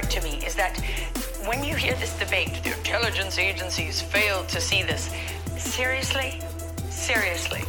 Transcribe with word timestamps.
to 0.00 0.22
me 0.22 0.44
is 0.46 0.54
that 0.54 0.80
when 1.44 1.62
you 1.62 1.74
hear 1.74 1.94
this 1.96 2.18
debate, 2.18 2.60
the 2.62 2.76
intelligence 2.76 3.38
agencies 3.38 4.00
failed 4.00 4.48
to 4.48 4.60
see 4.60 4.82
this. 4.82 5.10
Seriously? 5.58 6.40
Seriously. 6.88 7.60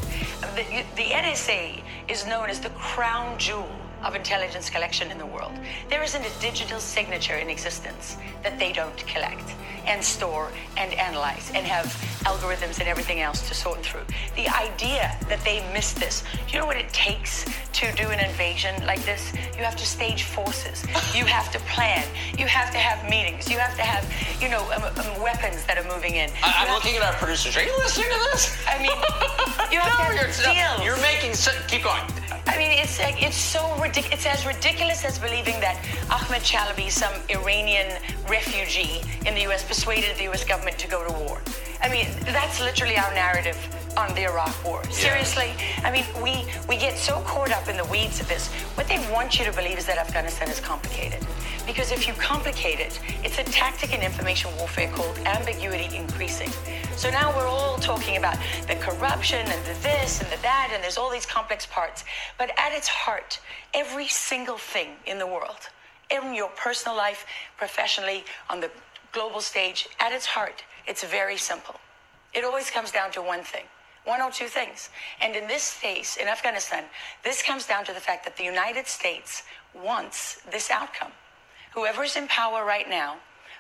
The, 0.56 0.86
the 0.96 1.10
NSA 1.10 1.82
is 2.08 2.26
known 2.26 2.50
as 2.50 2.60
the 2.60 2.70
crown 2.70 3.38
jewel 3.38 3.70
of 4.04 4.16
intelligence 4.16 4.70
collection 4.70 5.12
in 5.12 5.18
the 5.18 5.26
world. 5.26 5.52
There 5.90 6.04
isn't 6.04 6.24
a 6.26 6.40
digital 6.42 6.80
signature 6.80 7.36
in 7.36 7.50
existence 7.50 8.18
that 8.44 8.60
they 8.60 8.72
don't 8.74 8.98
collect 9.08 9.54
and 9.86 10.02
store 10.04 10.50
and 10.78 10.94
analyze 10.94 11.52
and 11.54 11.66
have 11.66 11.86
algorithms 12.26 12.80
and 12.80 12.88
everything 12.88 13.20
else 13.20 13.48
to 13.50 13.54
sort 13.54 13.80
through. 13.84 14.06
The 14.36 14.48
idea 14.48 15.18
that 15.28 15.44
they 15.44 15.66
missed 15.74 15.98
this, 15.98 16.24
you 16.50 16.58
know 16.60 16.66
what 16.66 16.78
it 16.78 16.90
takes 16.94 17.44
to 17.74 17.92
do 17.96 18.08
an 18.10 18.20
invasion 18.20 18.74
like 18.86 19.04
this? 19.04 19.34
You 19.58 19.64
have 19.64 19.76
to 19.76 19.86
stage 19.86 20.24
forces. 20.24 20.84
You 21.14 21.26
have 21.26 21.52
to 21.52 21.60
plan. 21.60 22.06
You 22.38 22.46
have 22.48 22.72
to 22.72 22.78
have 22.78 23.10
meetings. 23.10 23.50
You 23.52 23.58
have 23.58 23.76
to 23.76 23.82
have, 23.82 24.04
you 24.42 24.48
know, 24.50 24.62
um, 24.72 24.84
um, 24.84 25.22
weapons 25.22 25.66
that 25.66 25.78
are 25.78 25.88
moving 25.94 26.16
in. 26.16 26.30
I- 26.42 26.46
I'm 26.46 26.68
have- 26.68 26.70
looking 26.70 26.96
at 26.96 27.04
our 27.04 27.14
producers. 27.14 27.58
Are 27.58 27.64
you 27.64 27.76
listening 27.78 28.08
to 28.10 28.20
this? 28.32 28.56
I 28.68 28.78
mean, 28.80 28.92
you 29.72 29.80
have 29.80 30.00
no, 30.00 30.10
to 30.10 30.16
you're, 30.16 30.28
have 30.56 30.78
deals. 30.78 30.86
you're 30.86 31.02
making. 31.02 31.34
so- 31.34 31.52
Keep 31.68 31.84
going. 31.84 32.04
I 32.46 32.58
mean, 32.58 32.72
it's 32.72 33.00
like 33.00 33.22
it's 33.24 33.38
so 33.38 33.74
ridiculous. 33.82 34.14
It's 34.14 34.26
as 34.26 34.46
ridiculous 34.46 35.06
as 35.06 35.18
believing 35.18 35.60
that 35.62 35.78
Ahmed 36.12 36.42
Chalabi, 36.42 36.92
some 36.92 37.14
Iranian 37.30 38.00
refugee 38.30 39.02
in 39.26 39.34
the 39.34 39.42
U.S., 39.44 39.64
persuaded 39.64 40.18
the 40.18 40.24
U.S. 40.24 40.44
government 40.44 40.78
to 40.80 40.88
go 40.88 41.08
to 41.08 41.14
war. 41.14 41.42
I 41.82 41.90
mean, 41.90 42.08
that's 42.26 42.60
literally 42.62 42.98
our 42.98 43.14
narrative 43.14 43.58
on 43.98 44.14
the 44.16 44.24
Iraq 44.24 44.64
War. 44.64 44.84
Seriously, 44.92 45.54
I 45.84 45.92
mean, 45.92 46.06
we 46.22 46.46
we 46.68 46.78
get 46.78 46.98
so 46.98 47.22
caught 47.22 47.52
up 47.52 47.68
in 47.68 47.78
the 47.78 47.86
weeds 47.86 48.20
of 48.20 48.28
this. 48.28 48.48
What 48.76 48.88
they 48.88 49.00
want 49.12 49.40
you 49.40 49.46
to 49.46 49.52
believe 49.52 49.78
is 49.78 49.86
that 49.86 49.98
Afghanistan 49.98 50.50
is 50.50 50.60
complicated. 50.60 51.26
Because 51.66 51.92
if 51.92 52.08
you 52.08 52.14
complicate 52.16 52.80
it, 52.80 53.00
it's 53.24 53.40
a 53.40 53.44
tactic 53.44 53.94
in 53.94 54.02
information 54.02 54.52
warfare 54.58 54.92
called 54.94 55.18
ambiguity 55.20 55.96
increasing. 55.96 56.50
So 56.98 57.10
now 57.10 57.36
we're 57.36 57.48
all 57.48 57.78
talking 57.78 58.18
about 58.18 58.38
the 58.68 58.76
corruption 58.76 59.40
and 59.40 59.66
the 59.66 59.82
this 59.82 60.22
and 60.22 60.30
the 60.32 60.42
that, 60.42 60.72
and 60.74 60.84
there's 60.84 60.98
all 60.98 61.10
these 61.10 61.26
complex 61.26 61.66
parts. 61.66 62.04
But 62.38 62.52
at 62.58 62.74
its 62.74 62.88
heart, 62.88 63.40
every 63.74 64.08
single 64.08 64.58
thing 64.58 64.90
in 65.06 65.20
the 65.20 65.28
world, 65.28 65.70
in 66.12 66.34
your 66.34 66.50
personal 66.50 66.98
life, 66.98 67.26
professionally, 67.58 68.26
on 68.50 68.60
the 68.60 68.70
global 69.12 69.40
stage, 69.40 69.88
at 70.00 70.12
its 70.12 70.26
heart, 70.26 70.64
it's 70.86 71.04
very 71.04 71.38
simple. 71.38 71.76
It 72.34 72.44
always 72.44 72.70
comes 72.70 72.92
down 72.92 73.12
to 73.12 73.22
one 73.22 73.44
thing. 73.44 73.66
One 74.06 74.22
or 74.22 74.32
two 74.32 74.48
things. 74.48 74.90
And 75.22 75.36
in 75.36 75.48
this 75.48 75.80
case, 75.80 76.18
in 76.18 76.28
Afghanistan, 76.28 76.84
this 77.24 77.42
comes 77.42 77.66
down 77.66 77.86
to 77.86 77.94
the 77.94 78.00
fact 78.00 78.26
that 78.26 78.36
the 78.38 78.44
United 78.44 78.88
States 78.88 79.44
wants 79.74 80.42
this 80.52 80.70
outcome. 80.70 81.12
Whoever's 81.74 82.16
in 82.16 82.28
power 82.28 82.66
right 82.66 82.90
now, 82.90 83.16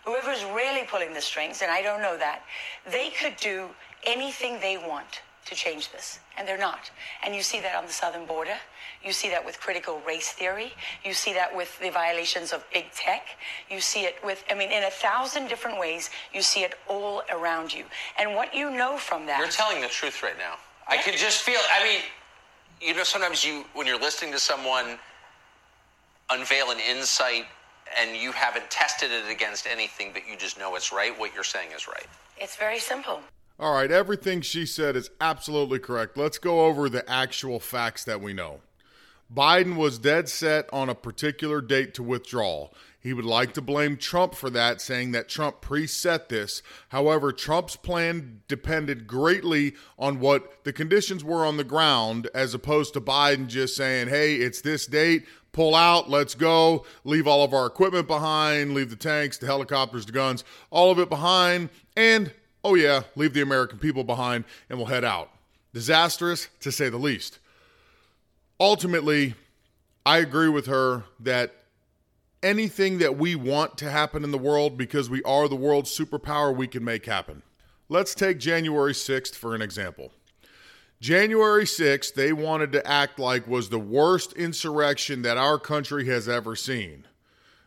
whoever's 0.05 0.43
really 0.45 0.85
pulling 0.85 1.13
the 1.13 1.21
strings, 1.21 1.61
and 1.61 1.71
I 1.71 1.81
don't 1.81 2.01
know 2.01 2.17
that, 2.17 2.43
they 2.91 3.09
could 3.09 3.37
do 3.37 3.69
anything 4.05 4.59
they 4.59 4.77
want 4.77 5.21
to 5.45 5.55
change 5.55 5.91
this. 5.91 6.19
And 6.37 6.47
they're 6.47 6.57
not. 6.57 6.89
And 7.23 7.35
you 7.35 7.41
see 7.41 7.59
that 7.61 7.75
on 7.75 7.85
the 7.85 7.91
southern 7.91 8.25
border. 8.25 8.55
You 9.03 9.11
see 9.11 9.29
that 9.29 9.45
with 9.45 9.59
critical 9.59 10.01
race 10.07 10.29
theory. 10.29 10.73
You 11.03 11.13
see 11.13 11.33
that 11.33 11.55
with 11.55 11.77
the 11.79 11.89
violations 11.89 12.53
of 12.53 12.65
big 12.73 12.91
tech. 12.91 13.27
You 13.69 13.81
see 13.81 14.01
it 14.01 14.15
with, 14.23 14.43
I 14.49 14.53
mean, 14.53 14.71
in 14.71 14.83
a 14.83 14.89
thousand 14.89 15.47
different 15.47 15.79
ways, 15.79 16.09
you 16.33 16.41
see 16.41 16.63
it 16.63 16.75
all 16.87 17.23
around 17.31 17.73
you. 17.73 17.85
And 18.17 18.35
what 18.35 18.55
you 18.55 18.71
know 18.71 18.97
from 18.97 19.25
that. 19.25 19.39
You're 19.39 19.49
telling 19.49 19.81
the 19.81 19.87
truth 19.87 20.23
right 20.23 20.37
now. 20.37 20.55
I 20.87 20.97
can 20.97 21.17
just 21.17 21.43
feel. 21.43 21.59
I 21.79 21.83
mean, 21.83 22.01
you 22.81 22.93
know, 22.93 23.03
sometimes 23.03 23.43
you, 23.45 23.65
when 23.73 23.87
you're 23.87 23.99
listening 23.99 24.31
to 24.33 24.39
someone 24.39 24.97
unveil 26.29 26.71
an 26.71 26.79
insight 26.79 27.45
and 27.99 28.15
you 28.15 28.31
haven't 28.31 28.69
tested 28.69 29.11
it 29.11 29.29
against 29.31 29.67
anything, 29.67 30.11
but 30.13 30.23
you 30.29 30.37
just 30.37 30.57
know 30.57 30.75
it's 30.75 30.91
right. 30.91 31.17
What 31.17 31.33
you're 31.33 31.43
saying 31.43 31.69
is 31.75 31.87
right. 31.87 32.07
It's 32.37 32.55
very 32.55 32.79
simple. 32.79 33.21
All 33.63 33.75
right, 33.75 33.89
everything 33.89 34.41
she 34.41 34.65
said 34.65 34.97
is 34.97 35.09
absolutely 35.21 35.79
correct. 35.79 36.17
Let's 36.17 36.37
go 36.37 36.65
over 36.65 36.89
the 36.89 37.09
actual 37.09 37.61
facts 37.61 38.03
that 38.03 38.19
we 38.19 38.33
know. 38.33 38.59
Biden 39.33 39.77
was 39.77 39.97
dead 39.97 40.27
set 40.27 40.67
on 40.73 40.89
a 40.89 40.95
particular 40.95 41.61
date 41.61 41.93
to 41.93 42.03
withdraw. 42.03 42.71
He 42.99 43.13
would 43.13 43.23
like 43.23 43.53
to 43.53 43.61
blame 43.61 43.95
Trump 43.95 44.35
for 44.35 44.49
that, 44.49 44.81
saying 44.81 45.13
that 45.13 45.29
Trump 45.29 45.61
preset 45.61 46.27
this. 46.27 46.61
However, 46.89 47.31
Trump's 47.31 47.77
plan 47.77 48.41
depended 48.49 49.07
greatly 49.07 49.75
on 49.97 50.19
what 50.19 50.65
the 50.65 50.73
conditions 50.73 51.23
were 51.23 51.45
on 51.45 51.55
the 51.55 51.63
ground, 51.63 52.27
as 52.35 52.53
opposed 52.53 52.91
to 52.95 52.99
Biden 52.99 53.47
just 53.47 53.77
saying, 53.77 54.09
hey, 54.09 54.35
it's 54.35 54.59
this 54.59 54.85
date, 54.85 55.25
pull 55.53 55.73
out, 55.73 56.09
let's 56.09 56.35
go, 56.35 56.85
leave 57.05 57.27
all 57.27 57.45
of 57.45 57.53
our 57.53 57.67
equipment 57.67 58.07
behind, 58.07 58.73
leave 58.73 58.89
the 58.89 58.97
tanks, 58.97 59.37
the 59.37 59.45
helicopters, 59.45 60.05
the 60.05 60.11
guns, 60.11 60.43
all 60.69 60.91
of 60.91 60.99
it 60.99 61.07
behind, 61.07 61.69
and 61.95 62.33
oh 62.63 62.75
yeah, 62.75 63.03
leave 63.15 63.33
the 63.33 63.41
American 63.41 63.79
people 63.79 64.03
behind, 64.03 64.45
and 64.69 64.77
we'll 64.77 64.87
head 64.87 65.03
out. 65.03 65.29
Disastrous, 65.73 66.49
to 66.59 66.71
say 66.71 66.89
the 66.89 66.97
least. 66.97 67.39
Ultimately, 68.59 69.35
I 70.05 70.19
agree 70.19 70.49
with 70.49 70.67
her 70.67 71.05
that 71.19 71.53
anything 72.41 72.99
that 72.99 73.17
we 73.17 73.35
want 73.35 73.77
to 73.77 73.89
happen 73.89 74.23
in 74.23 74.31
the 74.31 74.37
world 74.37 74.77
because 74.77 75.09
we 75.09 75.23
are 75.23 75.47
the 75.47 75.55
world's 75.55 75.97
superpower, 75.97 76.55
we 76.55 76.67
can 76.67 76.83
make 76.83 77.05
happen. 77.05 77.41
Let's 77.89 78.13
take 78.13 78.37
January 78.37 78.93
6th 78.93 79.35
for 79.35 79.55
an 79.55 79.61
example. 79.61 80.11
January 80.99 81.65
6th, 81.65 82.13
they 82.13 82.31
wanted 82.31 82.71
to 82.71 82.87
act 82.87 83.19
like 83.19 83.47
was 83.47 83.69
the 83.69 83.79
worst 83.79 84.33
insurrection 84.33 85.21
that 85.23 85.37
our 85.37 85.59
country 85.59 86.05
has 86.07 86.29
ever 86.29 86.55
seen. 86.55 87.05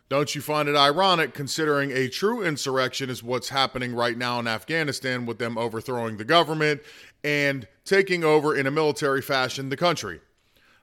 Don't 0.09 0.33
you 0.33 0.41
find 0.41 0.69
it 0.69 0.75
ironic 0.75 1.33
considering 1.33 1.91
a 1.91 2.07
true 2.07 2.41
insurrection 2.41 3.09
is 3.09 3.21
what's 3.21 3.49
happening 3.49 3.93
right 3.93 4.17
now 4.17 4.39
in 4.39 4.47
Afghanistan 4.47 5.25
with 5.25 5.37
them 5.37 5.57
overthrowing 5.57 6.15
the 6.15 6.23
government 6.23 6.81
and 7.25 7.67
taking 7.83 8.23
over 8.23 8.55
in 8.55 8.65
a 8.67 8.71
military 8.71 9.21
fashion 9.21 9.67
the 9.67 9.75
country? 9.75 10.21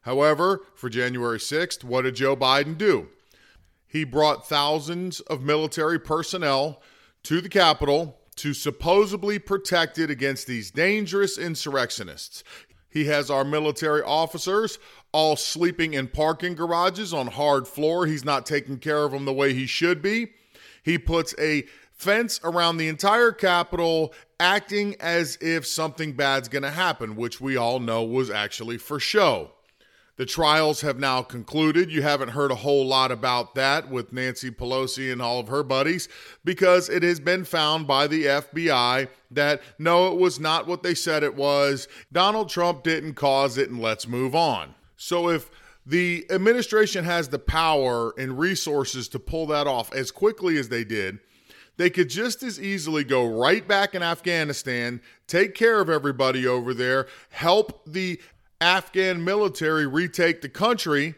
However, 0.03 0.61
for 0.75 0.91
January 0.91 1.39
6th, 1.39 1.83
what 1.83 2.03
did 2.03 2.17
Joe 2.17 2.37
Biden 2.37 2.77
do? 2.77 3.09
He 3.87 4.05
brought 4.05 4.47
thousands 4.47 5.21
of 5.21 5.41
military 5.41 5.99
personnel 5.99 6.83
to 7.23 7.41
the 7.41 7.49
Capitol 7.49 8.19
to 8.37 8.53
supposedly 8.53 9.39
protect 9.39 9.99
it 9.99 10.11
against 10.11 10.47
these 10.47 10.71
dangerous 10.71 11.39
insurrectionists. 11.39 12.45
He 12.95 13.07
has 13.07 13.29
our 13.29 13.45
military 13.45 14.03
officers 14.03 14.79
all 15.11 15.35
sleeping 15.35 15.95
in 15.95 16.07
parking 16.07 16.55
garages 16.55 17.13
on 17.13 17.27
hard 17.27 17.67
floor. 17.67 18.07
He's 18.07 18.25
not 18.25 18.47
taking 18.47 18.79
care 18.79 19.03
of 19.03 19.11
them 19.11 19.25
the 19.25 19.33
way 19.33 19.53
he 19.53 19.67
should 19.67 20.01
be. 20.01 20.29
He 20.85 20.97
puts 20.97 21.35
a 21.39 21.65
fence 21.91 22.39
around 22.45 22.77
the 22.77 22.87
entire 22.87 23.33
Capitol, 23.33 24.15
acting 24.39 24.95
as 25.01 25.37
if 25.41 25.67
something 25.67 26.13
bad's 26.13 26.49
going 26.49 26.63
to 26.63 26.71
happen, 26.71 27.17
which 27.17 27.41
we 27.41 27.57
all 27.57 27.81
know 27.81 28.05
was 28.05 28.31
actually 28.31 28.79
for 28.79 29.01
show. 29.01 29.51
The 30.17 30.27
trials 30.27 30.83
have 30.83 30.99
now 30.99 31.23
concluded. 31.23 31.91
You 31.91 32.03
haven't 32.03 32.29
heard 32.29 32.53
a 32.53 32.57
whole 32.57 32.87
lot 32.87 33.11
about 33.11 33.57
that 33.57 33.91
with 33.91 34.13
Nancy 34.13 34.51
Pelosi 34.51 35.13
and 35.13 35.21
all 35.21 35.41
of 35.41 35.49
her 35.49 35.65
buddies 35.65 36.09
because 36.45 36.89
it 36.89 37.03
has 37.03 37.19
been 37.19 37.45
found 37.45 37.89
by 37.89 38.07
the 38.07 38.25
FBI 38.27 39.09
that 39.33 39.61
no, 39.79 40.13
it 40.13 40.19
was 40.19 40.39
not 40.39 40.69
what 40.69 40.85
they 40.85 40.95
said 40.95 41.25
it 41.25 41.35
was. 41.35 41.89
Donald 42.13 42.49
Trump 42.49 42.85
didn't 42.85 43.15
cause 43.15 43.59
it, 43.59 43.71
and 43.71 43.81
let's 43.81 44.07
move 44.07 44.37
on. 44.37 44.77
So 44.97 45.29
if 45.29 45.51
the 45.85 46.25
administration 46.31 47.05
has 47.05 47.29
the 47.29 47.39
power 47.41 48.15
and 48.17 48.39
resources 48.39 49.09
to 49.09 49.19
pull 49.19 49.47
that 49.49 49.67
off 49.67 49.93
as 49.93 50.13
quickly 50.13 50.57
as 50.59 50.69
they 50.69 50.85
did, 50.85 51.19
they 51.77 51.91
could 51.91 52.09
just 52.09 52.43
as 52.43 52.61
easily 52.61 53.03
go 53.03 53.27
right 53.27 53.67
back 53.67 53.95
in 53.95 54.03
Afghanistan, 54.03 55.01
take 55.27 55.55
care 55.55 55.81
of 55.81 55.91
everybody 55.91 56.47
over 56.47 56.73
there, 56.73 57.09
help 57.31 57.83
the 57.85 58.21
Afghan 58.61 59.25
military 59.25 59.87
retake 59.87 60.41
the 60.41 60.49
country 60.49 61.15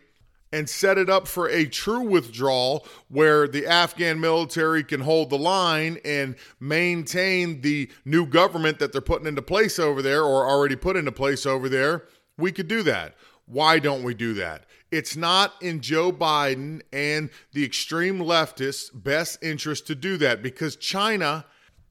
and 0.52 0.70
set 0.70 0.96
it 0.96 1.10
up 1.10 1.26
for 1.26 1.48
a 1.48 1.66
true 1.66 2.00
withdrawal 2.00 2.86
where 3.08 3.46
the 3.48 3.66
Afghan 3.66 4.20
military 4.20 4.82
can 4.82 5.00
hold 5.00 5.28
the 5.28 5.38
line 5.38 5.98
and 6.04 6.36
maintain 6.60 7.60
the 7.60 7.90
new 8.04 8.26
government 8.26 8.78
that 8.78 8.92
they're 8.92 9.00
putting 9.00 9.26
into 9.26 9.42
place 9.42 9.78
over 9.78 10.00
there 10.00 10.22
or 10.22 10.48
already 10.48 10.76
put 10.76 10.96
into 10.96 11.12
place 11.12 11.44
over 11.46 11.68
there, 11.68 12.04
we 12.38 12.52
could 12.52 12.68
do 12.68 12.82
that. 12.82 13.14
Why 13.46 13.78
don't 13.78 14.02
we 14.02 14.14
do 14.14 14.34
that? 14.34 14.64
It's 14.90 15.16
not 15.16 15.52
in 15.60 15.80
Joe 15.80 16.12
Biden 16.12 16.80
and 16.92 17.28
the 17.52 17.64
extreme 17.64 18.18
leftists' 18.18 18.90
best 18.94 19.42
interest 19.42 19.86
to 19.88 19.94
do 19.94 20.16
that 20.18 20.42
because 20.42 20.76
China 20.76 21.44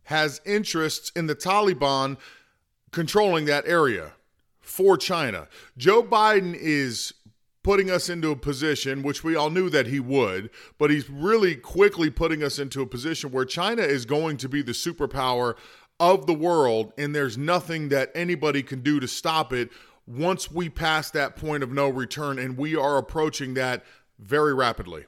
has 0.05 0.41
interests 0.45 1.11
in 1.15 1.27
the 1.27 1.35
Taliban 1.35 2.17
controlling 2.91 3.45
that 3.45 3.67
area 3.67 4.13
for 4.65 4.97
China. 4.97 5.47
Joe 5.77 6.03
Biden 6.03 6.55
is 6.55 7.13
putting 7.63 7.89
us 7.89 8.09
into 8.09 8.29
a 8.31 8.35
position 8.35 9.01
which 9.01 9.23
we 9.23 9.35
all 9.35 9.49
knew 9.49 9.69
that 9.69 9.87
he 9.87 9.99
would, 9.99 10.49
but 10.77 10.91
he's 10.91 11.09
really 11.09 11.55
quickly 11.55 12.09
putting 12.09 12.43
us 12.43 12.59
into 12.59 12.81
a 12.81 12.85
position 12.85 13.31
where 13.31 13.45
China 13.45 13.81
is 13.81 14.05
going 14.05 14.37
to 14.37 14.49
be 14.49 14.61
the 14.61 14.71
superpower 14.71 15.55
of 15.99 16.27
the 16.27 16.33
world 16.33 16.93
and 16.97 17.15
there's 17.15 17.37
nothing 17.37 17.89
that 17.89 18.11
anybody 18.13 18.61
can 18.61 18.81
do 18.81 18.99
to 18.99 19.07
stop 19.07 19.53
it 19.53 19.69
once 20.05 20.51
we 20.51 20.69
pass 20.69 21.09
that 21.09 21.35
point 21.35 21.63
of 21.63 21.71
no 21.71 21.89
return 21.89 22.37
and 22.37 22.57
we 22.57 22.75
are 22.75 22.97
approaching 22.97 23.53
that 23.53 23.83
very 24.19 24.53
rapidly. 24.53 25.05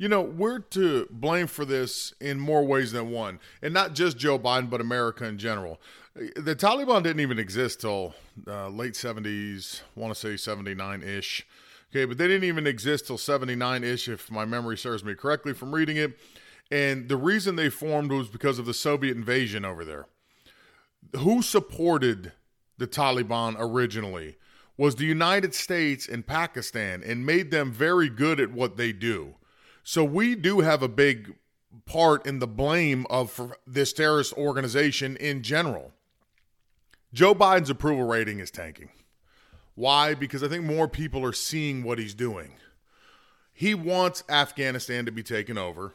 You 0.00 0.08
know, 0.08 0.22
we're 0.22 0.60
to 0.60 1.06
blame 1.10 1.46
for 1.46 1.66
this 1.66 2.14
in 2.22 2.40
more 2.40 2.64
ways 2.64 2.92
than 2.92 3.10
one, 3.10 3.38
and 3.60 3.74
not 3.74 3.92
just 3.92 4.16
Joe 4.16 4.38
Biden, 4.38 4.70
but 4.70 4.80
America 4.80 5.26
in 5.26 5.36
general. 5.36 5.78
The 6.14 6.56
Taliban 6.56 7.02
didn't 7.02 7.20
even 7.20 7.38
exist 7.38 7.82
till 7.82 8.14
uh, 8.48 8.70
late 8.70 8.94
70s, 8.94 9.82
want 9.94 10.14
to 10.14 10.18
say 10.18 10.38
79 10.38 11.02
ish. 11.02 11.46
Okay, 11.90 12.06
but 12.06 12.16
they 12.16 12.26
didn't 12.26 12.44
even 12.44 12.66
exist 12.66 13.08
till 13.08 13.18
79 13.18 13.84
ish, 13.84 14.08
if 14.08 14.30
my 14.30 14.46
memory 14.46 14.78
serves 14.78 15.04
me 15.04 15.14
correctly 15.14 15.52
from 15.52 15.74
reading 15.74 15.98
it. 15.98 16.18
And 16.70 17.10
the 17.10 17.18
reason 17.18 17.56
they 17.56 17.68
formed 17.68 18.10
was 18.10 18.28
because 18.28 18.58
of 18.58 18.64
the 18.64 18.72
Soviet 18.72 19.14
invasion 19.14 19.66
over 19.66 19.84
there. 19.84 20.06
Who 21.18 21.42
supported 21.42 22.32
the 22.78 22.86
Taliban 22.86 23.54
originally 23.58 24.38
was 24.78 24.94
the 24.94 25.04
United 25.04 25.54
States 25.54 26.08
and 26.08 26.26
Pakistan 26.26 27.02
and 27.04 27.26
made 27.26 27.50
them 27.50 27.70
very 27.70 28.08
good 28.08 28.40
at 28.40 28.50
what 28.50 28.78
they 28.78 28.94
do. 28.94 29.34
So 29.82 30.04
we 30.04 30.34
do 30.34 30.60
have 30.60 30.82
a 30.82 30.88
big 30.88 31.34
part 31.86 32.26
in 32.26 32.38
the 32.38 32.46
blame 32.46 33.06
of 33.10 33.54
this 33.66 33.92
terrorist 33.92 34.32
organization 34.34 35.16
in 35.16 35.42
general. 35.42 35.92
Joe 37.12 37.34
Biden's 37.34 37.70
approval 37.70 38.06
rating 38.06 38.38
is 38.38 38.50
tanking. 38.50 38.90
Why? 39.74 40.14
Because 40.14 40.42
I 40.42 40.48
think 40.48 40.64
more 40.64 40.88
people 40.88 41.24
are 41.24 41.32
seeing 41.32 41.82
what 41.82 41.98
he's 41.98 42.14
doing. 42.14 42.52
He 43.52 43.74
wants 43.74 44.24
Afghanistan 44.28 45.06
to 45.06 45.12
be 45.12 45.22
taken 45.22 45.58
over. 45.58 45.94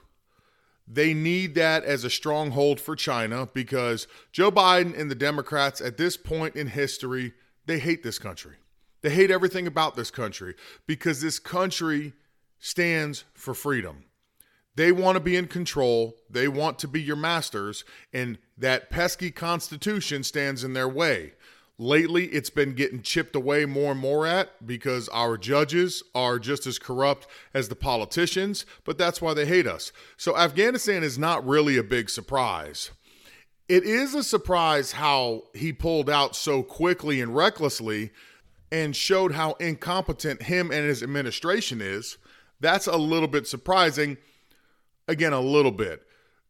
They 0.87 1.13
need 1.13 1.55
that 1.55 1.83
as 1.83 2.03
a 2.03 2.09
stronghold 2.09 2.79
for 2.79 2.95
China 2.95 3.47
because 3.51 4.07
Joe 4.31 4.51
Biden 4.51 4.99
and 4.99 5.09
the 5.09 5.15
Democrats 5.15 5.81
at 5.81 5.97
this 5.97 6.15
point 6.15 6.55
in 6.55 6.67
history, 6.67 7.33
they 7.65 7.79
hate 7.79 8.03
this 8.03 8.19
country. 8.19 8.57
They 9.01 9.09
hate 9.09 9.31
everything 9.31 9.67
about 9.67 9.95
this 9.95 10.11
country 10.11 10.55
because 10.85 11.21
this 11.21 11.39
country 11.39 12.13
stands 12.59 13.23
for 13.33 13.53
freedom. 13.53 14.05
They 14.75 14.91
want 14.91 15.15
to 15.15 15.21
be 15.21 15.35
in 15.35 15.47
control. 15.47 16.15
They 16.29 16.47
want 16.47 16.79
to 16.79 16.87
be 16.87 17.01
your 17.01 17.15
masters. 17.15 17.85
And 18.13 18.37
that 18.57 18.89
pesky 18.89 19.31
Constitution 19.31 20.23
stands 20.23 20.63
in 20.63 20.73
their 20.73 20.89
way. 20.89 21.33
Lately, 21.77 22.27
it's 22.27 22.49
been 22.49 22.73
getting 22.73 23.01
chipped 23.01 23.35
away 23.35 23.65
more 23.65 23.91
and 23.91 23.99
more 23.99 24.25
at 24.25 24.65
because 24.65 25.09
our 25.09 25.37
judges 25.37 26.03
are 26.13 26.39
just 26.39 26.65
as 26.65 26.79
corrupt 26.79 27.27
as 27.53 27.67
the 27.67 27.75
politicians, 27.75 28.65
but 28.85 28.97
that's 28.97 29.21
why 29.21 29.33
they 29.33 29.45
hate 29.45 29.67
us. 29.67 29.91
So, 30.15 30.37
Afghanistan 30.37 31.03
is 31.03 31.19
not 31.19 31.45
really 31.45 31.75
a 31.75 31.83
big 31.83 32.09
surprise. 32.09 32.91
It 33.67 33.83
is 33.83 34.13
a 34.13 34.23
surprise 34.23 34.93
how 34.93 35.43
he 35.53 35.73
pulled 35.73 36.09
out 36.09 36.33
so 36.33 36.63
quickly 36.63 37.19
and 37.19 37.35
recklessly 37.35 38.11
and 38.71 38.95
showed 38.95 39.33
how 39.33 39.53
incompetent 39.53 40.43
him 40.43 40.71
and 40.71 40.85
his 40.85 41.03
administration 41.03 41.81
is. 41.81 42.17
That's 42.59 42.87
a 42.87 42.97
little 42.97 43.27
bit 43.27 43.47
surprising. 43.47 44.17
Again, 45.07 45.33
a 45.33 45.41
little 45.41 45.71
bit. 45.71 46.01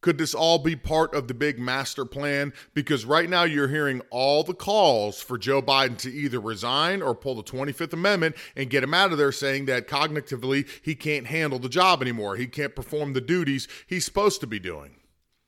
Could 0.06 0.20
this 0.20 0.36
all 0.36 0.60
be 0.60 0.76
part 0.76 1.16
of 1.16 1.28
the 1.28 1.34
big 1.34 1.58
master 1.58 2.06
plan? 2.06 2.54
Because 2.76 3.06
right 3.06 3.28
now 3.28 3.44
you're 3.44 3.70
hearing 3.70 4.02
all 4.12 4.44
the 4.44 4.54
calls 4.54 5.20
for 5.20 5.36
Joe 5.36 5.64
Biden 5.64 5.98
to 5.98 6.12
either 6.14 6.40
resign 6.40 7.02
or 7.02 7.16
pull 7.16 7.34
the 7.34 7.44
25th 7.44 7.94
Amendment 7.94 8.36
and 8.56 8.70
get 8.70 8.84
him 8.84 8.94
out 8.94 9.12
of 9.12 9.18
there, 9.18 9.32
saying 9.32 9.66
that 9.66 9.88
cognitively 9.88 10.70
he 10.84 10.94
can't 10.94 11.26
handle 11.26 11.58
the 11.58 11.70
job 11.70 12.04
anymore. 12.04 12.36
He 12.36 12.46
can't 12.46 12.76
perform 12.76 13.14
the 13.14 13.22
duties 13.22 13.68
he's 13.88 14.06
supposed 14.06 14.42
to 14.42 14.48
be 14.48 14.60
doing. 14.60 14.98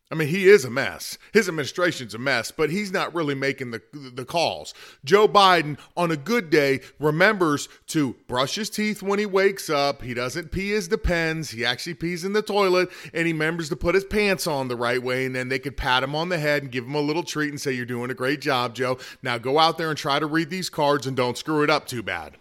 I 0.09 0.15
mean, 0.15 0.29
he 0.29 0.47
is 0.47 0.63
a 0.63 0.69
mess. 0.69 1.17
His 1.33 1.49
administration's 1.49 2.13
a 2.13 2.17
mess, 2.17 2.49
but 2.49 2.69
he's 2.69 2.93
not 2.93 3.13
really 3.13 3.35
making 3.35 3.71
the 3.71 3.81
the 3.91 4.23
calls. 4.23 4.73
Joe 5.03 5.27
Biden, 5.27 5.77
on 5.97 6.11
a 6.11 6.17
good 6.17 6.49
day, 6.49 6.79
remembers 6.97 7.67
to 7.87 8.15
brush 8.25 8.55
his 8.55 8.69
teeth 8.69 9.03
when 9.03 9.19
he 9.19 9.25
wakes 9.25 9.69
up. 9.69 10.01
He 10.01 10.13
doesn't 10.13 10.51
pee 10.51 10.69
his 10.69 10.87
depends. 10.87 11.51
He 11.51 11.65
actually 11.65 11.95
pees 11.95 12.23
in 12.23 12.31
the 12.31 12.41
toilet, 12.41 12.89
and 13.13 13.27
he 13.27 13.33
remembers 13.33 13.67
to 13.67 13.75
put 13.75 13.95
his 13.95 14.05
pants 14.05 14.47
on 14.47 14.69
the 14.69 14.77
right 14.77 15.03
way. 15.03 15.25
And 15.25 15.35
then 15.35 15.49
they 15.49 15.59
could 15.59 15.75
pat 15.75 16.03
him 16.03 16.15
on 16.15 16.29
the 16.29 16.39
head 16.39 16.63
and 16.63 16.71
give 16.71 16.85
him 16.85 16.95
a 16.95 17.01
little 17.01 17.23
treat 17.23 17.49
and 17.49 17.59
say, 17.59 17.73
"You're 17.73 17.85
doing 17.85 18.09
a 18.09 18.15
great 18.15 18.39
job, 18.39 18.75
Joe. 18.75 18.97
Now 19.21 19.37
go 19.37 19.59
out 19.59 19.77
there 19.77 19.89
and 19.89 19.97
try 19.97 20.19
to 20.19 20.25
read 20.25 20.49
these 20.49 20.69
cards 20.69 21.05
and 21.05 21.17
don't 21.17 21.37
screw 21.37 21.63
it 21.63 21.69
up 21.69 21.85
too 21.85 22.01
bad." 22.01 22.37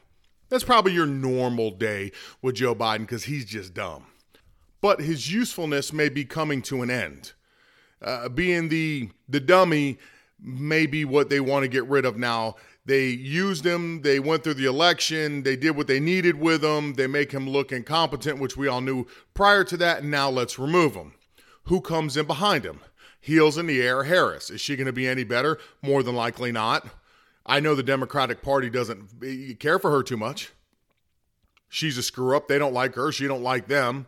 That's 0.50 0.62
probably 0.62 0.92
your 0.92 1.06
normal 1.06 1.72
day 1.72 2.12
with 2.40 2.54
Joe 2.54 2.76
Biden 2.76 3.00
because 3.00 3.24
he's 3.24 3.44
just 3.44 3.74
dumb. 3.74 4.06
But 4.80 5.00
his 5.00 5.32
usefulness 5.32 5.92
may 5.92 6.08
be 6.08 6.24
coming 6.24 6.62
to 6.62 6.82
an 6.82 6.90
end 6.90 7.32
uh, 8.06 8.28
being 8.28 8.68
the 8.68 9.10
the 9.28 9.40
dummy 9.40 9.98
may 10.40 10.86
be 10.86 11.04
what 11.04 11.28
they 11.28 11.40
want 11.40 11.64
to 11.64 11.68
get 11.68 11.86
rid 11.86 12.04
of 12.04 12.16
now. 12.16 12.54
They 12.84 13.08
used 13.08 13.66
him. 13.66 14.02
They 14.02 14.20
went 14.20 14.44
through 14.44 14.54
the 14.54 14.66
election. 14.66 15.42
They 15.42 15.56
did 15.56 15.76
what 15.76 15.88
they 15.88 15.98
needed 15.98 16.38
with 16.38 16.64
him. 16.64 16.94
They 16.94 17.08
make 17.08 17.32
him 17.32 17.48
look 17.48 17.72
incompetent, 17.72 18.38
which 18.38 18.56
we 18.56 18.68
all 18.68 18.80
knew 18.80 19.06
prior 19.34 19.64
to 19.64 19.76
that. 19.78 20.02
And 20.02 20.10
now 20.10 20.30
let's 20.30 20.58
remove 20.58 20.94
him. 20.94 21.14
Who 21.64 21.80
comes 21.80 22.16
in 22.16 22.26
behind 22.26 22.64
him? 22.64 22.80
Heels 23.20 23.58
in 23.58 23.66
the 23.66 23.82
air, 23.82 24.04
Harris. 24.04 24.50
Is 24.50 24.60
she 24.60 24.76
going 24.76 24.86
to 24.86 24.92
be 24.92 25.08
any 25.08 25.24
better? 25.24 25.58
More 25.82 26.04
than 26.04 26.14
likely 26.14 26.52
not. 26.52 26.86
I 27.44 27.58
know 27.58 27.74
the 27.74 27.82
Democratic 27.82 28.40
Party 28.40 28.70
doesn't 28.70 29.58
care 29.58 29.80
for 29.80 29.90
her 29.90 30.04
too 30.04 30.16
much. 30.16 30.52
She's 31.68 31.98
a 31.98 32.04
screw 32.04 32.36
up. 32.36 32.46
They 32.46 32.58
don't 32.58 32.74
like 32.74 32.94
her. 32.94 33.10
She 33.10 33.26
don't 33.26 33.42
like 33.42 33.66
them 33.66 34.06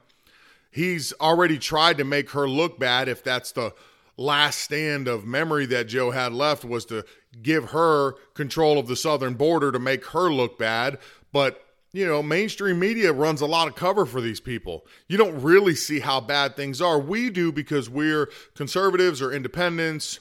he's 0.71 1.13
already 1.15 1.59
tried 1.59 1.99
to 1.99 2.05
make 2.05 2.31
her 2.31 2.49
look 2.49 2.79
bad 2.79 3.09
if 3.09 3.23
that's 3.23 3.53
the 3.53 3.73
last 4.19 4.59
stand 4.59 5.09
of 5.09 5.25
memory 5.25 5.65
that 5.67 5.89
Joe 5.89 6.11
had 6.11 6.35
left 6.35 6.65
was 6.65 6.85
to 6.87 7.05
give 7.41 7.71
her 7.71 8.13
control 8.35 8.79
of 8.79 8.87
the 8.87 8.97
southern 8.97 9.35
border 9.35 9.73
to 9.73 9.79
make 9.79 10.05
her 10.09 10.31
look 10.31 10.59
bad. 10.59 10.99
But 11.33 11.65
you 11.93 12.07
know 12.07 12.23
mainstream 12.23 12.79
media 12.79 13.15
runs 13.15 13.41
a 13.41 13.47
lot 13.47 13.69
of 13.69 13.75
cover 13.75 14.05
for 14.05 14.21
these 14.21 14.41
people. 14.41 14.85
You 15.09 15.17
don't 15.17 15.41
really 15.41 15.75
see 15.75 16.01
how 16.01 16.21
bad 16.21 16.57
things 16.57 16.83
are. 16.83 16.99
We 16.99 17.31
do 17.31 17.51
because 17.51 17.89
we're 17.89 18.29
conservatives 18.55 19.23
or 19.23 19.33
independents 19.33 20.21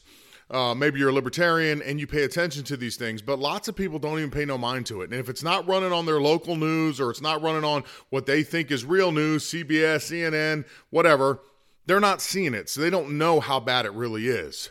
uh, 0.49 0.73
maybe 0.73 0.99
you're 0.99 1.09
a 1.09 1.13
libertarian 1.13 1.81
and 1.81 1.99
you 1.99 2.07
pay 2.07 2.23
attention 2.23 2.63
to 2.63 2.77
these 2.77 2.95
things, 2.95 3.21
but 3.21 3.37
lots 3.37 3.67
of 3.67 3.75
people 3.75 3.99
don't 3.99 4.17
even 4.17 4.31
pay 4.31 4.45
no 4.45 4.57
mind 4.57 4.85
to 4.85 5.01
it. 5.01 5.11
And 5.11 5.19
if 5.19 5.27
it's 5.27 5.43
not 5.43 5.67
running 5.67 5.91
on 5.91 6.05
their 6.05 6.21
local 6.21 6.55
news 6.55 7.01
or 7.01 7.09
it's 7.09 7.21
not 7.21 7.41
running 7.41 7.65
on 7.65 7.83
what 8.09 8.25
they 8.25 8.43
think 8.43 8.71
is 8.71 8.85
real 8.85 9.11
news, 9.11 9.45
CBS, 9.45 10.09
CNN, 10.09 10.65
whatever, 10.89 11.39
they're 11.87 11.99
not 11.99 12.21
seeing 12.21 12.53
it. 12.53 12.69
So 12.69 12.81
they 12.81 12.89
don't 12.89 13.17
know 13.17 13.39
how 13.39 13.59
bad 13.59 13.85
it 13.85 13.93
really 13.93 14.27
is. 14.27 14.69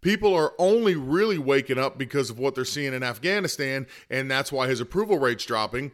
People 0.00 0.34
are 0.34 0.52
only 0.58 0.96
really 0.96 1.38
waking 1.38 1.78
up 1.78 1.96
because 1.98 2.30
of 2.30 2.38
what 2.38 2.54
they're 2.54 2.64
seeing 2.64 2.92
in 2.92 3.02
Afghanistan, 3.04 3.86
and 4.10 4.30
that's 4.30 4.50
why 4.50 4.66
his 4.66 4.80
approval 4.80 5.18
rate's 5.18 5.44
dropping. 5.44 5.92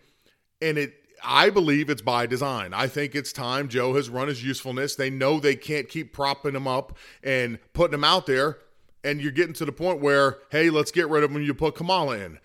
And 0.63 0.79
it 0.79 0.95
I 1.23 1.51
believe 1.51 1.91
it's 1.91 2.01
by 2.01 2.27
design. 2.27 2.73
I 2.73 2.87
think 2.87 3.17
it's 3.17 3.33
time 3.33 3.69
Joe 3.69 3.95
has 3.95 4.09
run 4.09 4.29
his 4.29 4.45
usefulness. 4.45 4.95
They 4.95 5.11
know 5.11 5.41
they 5.41 5.57
can't 5.57 5.89
keep 5.89 6.13
propping 6.13 6.55
him 6.55 6.69
up 6.69 6.97
and 7.25 7.59
putting 7.73 7.95
him 7.95 8.05
out 8.05 8.27
there 8.27 8.59
and 9.05 9.21
you're 9.21 9.33
getting 9.33 9.55
to 9.55 9.65
the 9.65 9.73
point 9.73 10.01
where, 10.01 10.39
hey, 10.51 10.71
let's 10.71 10.91
get 10.91 11.09
rid 11.09 11.25
of 11.25 11.31
him. 11.31 11.43
You 11.43 11.55
put 11.55 11.75
Kamala 11.75 12.19
in. 12.19 12.39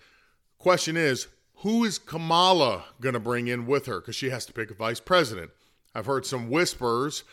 Question 0.58 0.96
is, 0.96 1.26
who 1.56 1.84
is 1.84 1.98
Kamala 1.98 2.84
going 3.00 3.14
to 3.14 3.20
bring 3.20 3.48
in 3.48 3.66
with 3.66 3.86
her? 3.86 4.00
Because 4.00 4.16
she 4.16 4.30
has 4.30 4.46
to 4.46 4.52
pick 4.52 4.70
a 4.70 4.74
vice 4.74 5.00
president. 5.00 5.50
I've 5.94 6.06
heard 6.06 6.26
some 6.26 6.50
whispers 6.50 7.24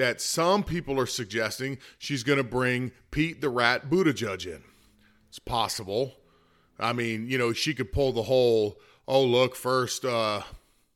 that 0.00 0.18
some 0.18 0.64
people 0.64 0.98
are 0.98 1.06
suggesting 1.06 1.76
she's 1.98 2.22
going 2.22 2.38
to 2.38 2.42
bring 2.42 2.90
Pete 3.10 3.42
the 3.42 3.50
Rat 3.50 3.90
Buttigieg 3.90 4.46
in. 4.46 4.62
It's 5.28 5.38
possible. 5.38 6.14
I 6.78 6.94
mean, 6.94 7.28
you 7.28 7.36
know, 7.36 7.52
she 7.52 7.74
could 7.74 7.92
pull 7.92 8.12
the 8.12 8.22
whole, 8.22 8.80
oh, 9.06 9.22
look, 9.22 9.54
first 9.54 10.06
uh, 10.06 10.40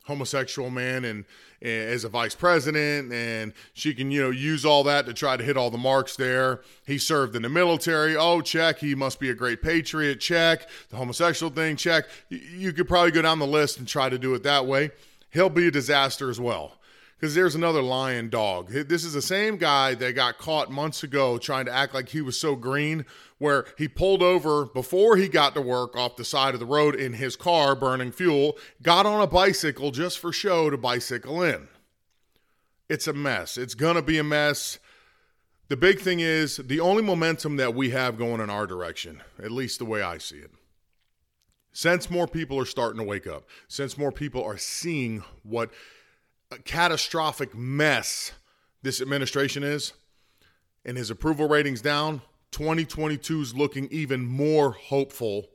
homosexual 0.06 0.70
man 0.70 1.04
and 1.04 1.26
as 1.60 2.04
a 2.04 2.08
vice 2.08 2.34
president, 2.34 3.12
and 3.12 3.52
she 3.74 3.94
can, 3.94 4.10
you 4.10 4.22
know, 4.22 4.30
use 4.30 4.64
all 4.64 4.84
that 4.84 5.04
to 5.04 5.12
try 5.12 5.36
to 5.36 5.44
hit 5.44 5.56
all 5.56 5.70
the 5.70 5.78
marks 5.78 6.16
there. 6.16 6.62
He 6.86 6.96
served 6.96 7.36
in 7.36 7.42
the 7.42 7.48
military. 7.50 8.16
Oh, 8.16 8.40
check. 8.40 8.78
He 8.78 8.94
must 8.94 9.20
be 9.20 9.28
a 9.28 9.34
great 9.34 9.60
patriot. 9.62 10.18
Check. 10.18 10.68
The 10.88 10.96
homosexual 10.96 11.52
thing. 11.52 11.76
Check. 11.76 12.06
You 12.30 12.72
could 12.72 12.88
probably 12.88 13.10
go 13.10 13.22
down 13.22 13.38
the 13.38 13.46
list 13.46 13.78
and 13.78 13.86
try 13.86 14.08
to 14.08 14.18
do 14.18 14.34
it 14.34 14.42
that 14.44 14.66
way. 14.66 14.90
He'll 15.30 15.50
be 15.50 15.68
a 15.68 15.70
disaster 15.70 16.30
as 16.30 16.40
well. 16.40 16.78
Because 17.24 17.34
there's 17.34 17.54
another 17.54 17.80
lion 17.80 18.28
dog. 18.28 18.68
This 18.68 19.02
is 19.02 19.14
the 19.14 19.22
same 19.22 19.56
guy 19.56 19.94
that 19.94 20.14
got 20.14 20.36
caught 20.36 20.70
months 20.70 21.02
ago 21.02 21.38
trying 21.38 21.64
to 21.64 21.72
act 21.72 21.94
like 21.94 22.10
he 22.10 22.20
was 22.20 22.38
so 22.38 22.54
green, 22.54 23.06
where 23.38 23.64
he 23.78 23.88
pulled 23.88 24.22
over 24.22 24.66
before 24.66 25.16
he 25.16 25.26
got 25.26 25.54
to 25.54 25.62
work 25.62 25.96
off 25.96 26.16
the 26.16 26.24
side 26.26 26.52
of 26.52 26.60
the 26.60 26.66
road 26.66 26.94
in 26.94 27.14
his 27.14 27.34
car 27.34 27.74
burning 27.74 28.12
fuel, 28.12 28.58
got 28.82 29.06
on 29.06 29.22
a 29.22 29.26
bicycle 29.26 29.90
just 29.90 30.18
for 30.18 30.34
show 30.34 30.68
to 30.68 30.76
bicycle 30.76 31.42
in. 31.42 31.68
It's 32.90 33.06
a 33.06 33.14
mess. 33.14 33.56
It's 33.56 33.74
going 33.74 33.96
to 33.96 34.02
be 34.02 34.18
a 34.18 34.22
mess. 34.22 34.78
The 35.68 35.78
big 35.78 36.00
thing 36.00 36.20
is 36.20 36.58
the 36.58 36.80
only 36.80 37.02
momentum 37.02 37.56
that 37.56 37.74
we 37.74 37.88
have 37.88 38.18
going 38.18 38.42
in 38.42 38.50
our 38.50 38.66
direction, 38.66 39.22
at 39.42 39.50
least 39.50 39.78
the 39.78 39.86
way 39.86 40.02
I 40.02 40.18
see 40.18 40.40
it. 40.40 40.50
Since 41.72 42.10
more 42.10 42.28
people 42.28 42.58
are 42.58 42.66
starting 42.66 43.00
to 43.00 43.06
wake 43.06 43.26
up, 43.26 43.48
since 43.66 43.96
more 43.96 44.12
people 44.12 44.44
are 44.44 44.58
seeing 44.58 45.24
what 45.42 45.70
catastrophic 46.64 47.54
mess 47.54 48.32
this 48.82 49.00
administration 49.00 49.62
is, 49.62 49.94
and 50.84 50.96
his 50.96 51.10
approval 51.10 51.48
ratings 51.48 51.80
down, 51.80 52.20
2022 52.50 53.40
is 53.40 53.54
looking 53.54 53.88
even 53.90 54.24
more 54.24 54.72
hopeful 54.72 55.46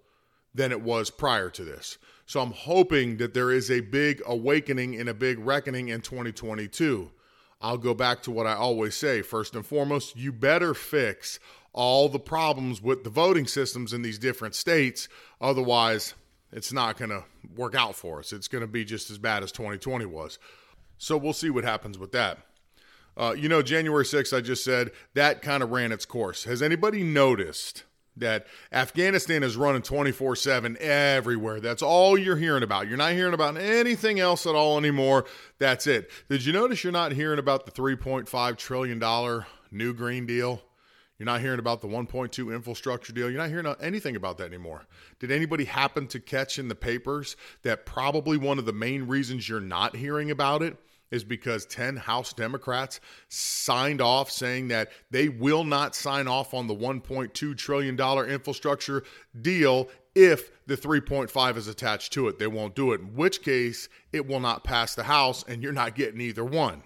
than 0.53 0.71
it 0.71 0.81
was 0.81 1.09
prior 1.09 1.49
to 1.49 1.63
this. 1.63 1.97
So 2.25 2.41
I'm 2.41 2.51
hoping 2.51 3.17
that 3.17 3.33
there 3.33 3.51
is 3.51 3.71
a 3.71 3.79
big 3.79 4.21
awakening 4.25 4.99
and 4.99 5.09
a 5.09 5.13
big 5.13 5.39
reckoning 5.39 5.89
in 5.89 6.01
2022. 6.01 7.11
I'll 7.61 7.77
go 7.77 7.93
back 7.93 8.21
to 8.23 8.31
what 8.31 8.47
I 8.47 8.53
always 8.53 8.95
say. 8.95 9.21
First 9.21 9.55
and 9.55 9.65
foremost, 9.65 10.15
you 10.15 10.31
better 10.31 10.73
fix 10.73 11.39
all 11.73 12.09
the 12.09 12.19
problems 12.19 12.81
with 12.81 13.03
the 13.03 13.09
voting 13.09 13.47
systems 13.47 13.93
in 13.93 14.01
these 14.01 14.17
different 14.17 14.55
states. 14.55 15.07
Otherwise, 15.39 16.15
it's 16.51 16.73
not 16.73 16.97
going 16.97 17.11
to 17.11 17.23
work 17.55 17.75
out 17.75 17.95
for 17.95 18.19
us. 18.19 18.33
It's 18.33 18.47
going 18.47 18.63
to 18.63 18.67
be 18.67 18.85
just 18.85 19.09
as 19.09 19.17
bad 19.17 19.43
as 19.43 19.51
2020 19.51 20.05
was. 20.05 20.39
So 20.99 21.17
we'll 21.17 21.33
see 21.33 21.49
what 21.49 21.63
happens 21.63 21.97
with 21.97 22.11
that. 22.11 22.37
Uh, 23.17 23.33
you 23.35 23.49
know, 23.49 23.63
January 23.63 24.05
6th, 24.05 24.37
I 24.37 24.41
just 24.41 24.63
said 24.63 24.91
that 25.15 25.41
kind 25.41 25.63
of 25.63 25.71
ran 25.71 25.91
its 25.91 26.05
course. 26.05 26.43
Has 26.43 26.61
anybody 26.61 27.03
noticed 27.03 27.83
that 28.17 28.47
Afghanistan 28.71 29.43
is 29.43 29.57
running 29.57 29.81
24 29.81 30.35
7 30.35 30.77
everywhere. 30.79 31.59
That's 31.59 31.81
all 31.81 32.17
you're 32.17 32.35
hearing 32.35 32.63
about. 32.63 32.87
You're 32.87 32.97
not 32.97 33.13
hearing 33.13 33.33
about 33.33 33.57
anything 33.57 34.19
else 34.19 34.45
at 34.45 34.55
all 34.55 34.77
anymore. 34.77 35.25
That's 35.57 35.87
it. 35.87 36.09
Did 36.29 36.45
you 36.45 36.53
notice 36.53 36.83
you're 36.83 36.93
not 36.93 37.13
hearing 37.13 37.39
about 37.39 37.65
the 37.65 37.71
$3.5 37.71 38.57
trillion 38.57 39.43
new 39.71 39.93
Green 39.93 40.25
Deal? 40.25 40.61
You're 41.17 41.25
not 41.25 41.41
hearing 41.41 41.59
about 41.59 41.81
the 41.81 41.87
1.2 41.87 42.55
infrastructure 42.55 43.11
deal. 43.11 43.29
You're 43.29 43.41
not 43.41 43.49
hearing 43.49 43.67
anything 43.81 44.15
about 44.15 44.37
that 44.37 44.45
anymore. 44.45 44.85
Did 45.19 45.31
anybody 45.31 45.65
happen 45.65 46.07
to 46.07 46.19
catch 46.19 46.57
in 46.57 46.69
the 46.69 46.75
papers 46.75 47.35
that 47.63 47.85
probably 47.85 48.37
one 48.37 48.57
of 48.57 48.65
the 48.65 48.71
main 48.71 49.05
reasons 49.05 49.49
you're 49.49 49.59
not 49.59 49.97
hearing 49.97 50.31
about 50.31 50.61
it 50.61 50.77
is 51.11 51.23
because 51.23 51.65
10 51.65 51.97
House 51.97 52.33
Democrats 52.33 52.99
signed 53.27 54.01
off 54.01 54.29
saying 54.29 54.67
that 54.69 54.89
they 55.09 55.29
will 55.29 55.63
not 55.63 55.95
sign 55.95 56.27
off 56.27 56.53
on 56.53 56.67
the 56.67 56.75
$1.2 56.75 57.57
trillion 57.57 57.99
infrastructure 58.29 59.03
deal 59.41 59.89
if 60.15 60.51
the 60.67 60.77
3.5 60.77 61.57
is 61.57 61.67
attached 61.67 62.13
to 62.13 62.27
it. 62.27 62.39
They 62.39 62.47
won't 62.47 62.75
do 62.75 62.91
it, 62.93 63.01
in 63.01 63.15
which 63.15 63.41
case 63.41 63.89
it 64.11 64.27
will 64.27 64.39
not 64.39 64.63
pass 64.63 64.95
the 64.95 65.03
House 65.03 65.43
and 65.47 65.63
you're 65.63 65.71
not 65.71 65.95
getting 65.95 66.21
either 66.21 66.45
one. 66.45 66.83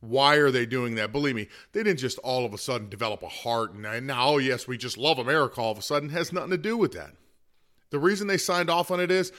Why 0.00 0.36
are 0.36 0.50
they 0.50 0.64
doing 0.64 0.94
that? 0.94 1.10
Believe 1.10 1.34
me, 1.34 1.48
they 1.72 1.82
didn't 1.82 1.98
just 1.98 2.18
all 2.18 2.44
of 2.44 2.54
a 2.54 2.58
sudden 2.58 2.88
develop 2.88 3.22
a 3.22 3.28
heart 3.28 3.72
and 3.72 4.06
now, 4.06 4.28
oh, 4.28 4.38
yes, 4.38 4.68
we 4.68 4.78
just 4.78 4.96
love 4.96 5.18
America 5.18 5.60
all 5.60 5.72
of 5.72 5.78
a 5.78 5.82
sudden. 5.82 6.10
It 6.10 6.12
has 6.12 6.32
nothing 6.32 6.50
to 6.50 6.58
do 6.58 6.76
with 6.76 6.92
that. 6.92 7.10
The 7.90 7.98
reason 7.98 8.28
they 8.28 8.38
signed 8.38 8.70
off 8.70 8.90
on 8.90 9.00
it 9.00 9.10
is 9.10 9.32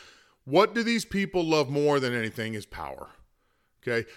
what 0.43 0.73
do 0.73 0.83
these 0.83 1.05
people 1.05 1.45
love 1.45 1.69
more 1.69 1.99
than 1.99 2.13
anything 2.13 2.55
is 2.55 2.65
power. 2.65 3.09
Okay. 3.81 4.07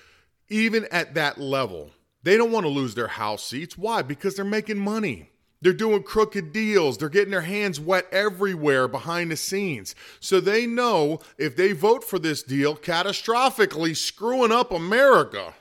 Even 0.48 0.86
at 0.90 1.14
that 1.14 1.38
level, 1.38 1.90
they 2.22 2.36
don't 2.36 2.52
want 2.52 2.64
to 2.64 2.70
lose 2.70 2.94
their 2.94 3.08
house 3.08 3.44
seats. 3.44 3.78
Why? 3.78 4.02
Because 4.02 4.36
they're 4.36 4.44
making 4.44 4.78
money. 4.78 5.30
They're 5.62 5.72
doing 5.72 6.02
crooked 6.02 6.52
deals. 6.52 6.98
They're 6.98 7.08
getting 7.08 7.30
their 7.30 7.42
hands 7.42 7.78
wet 7.78 8.06
everywhere 8.10 8.88
behind 8.88 9.30
the 9.30 9.36
scenes. 9.36 9.94
So 10.18 10.40
they 10.40 10.66
know 10.66 11.20
if 11.38 11.56
they 11.56 11.72
vote 11.72 12.02
for 12.02 12.18
this 12.18 12.42
deal, 12.42 12.76
catastrophically 12.76 13.96
screwing 13.96 14.50
up 14.50 14.72
America, 14.72 15.54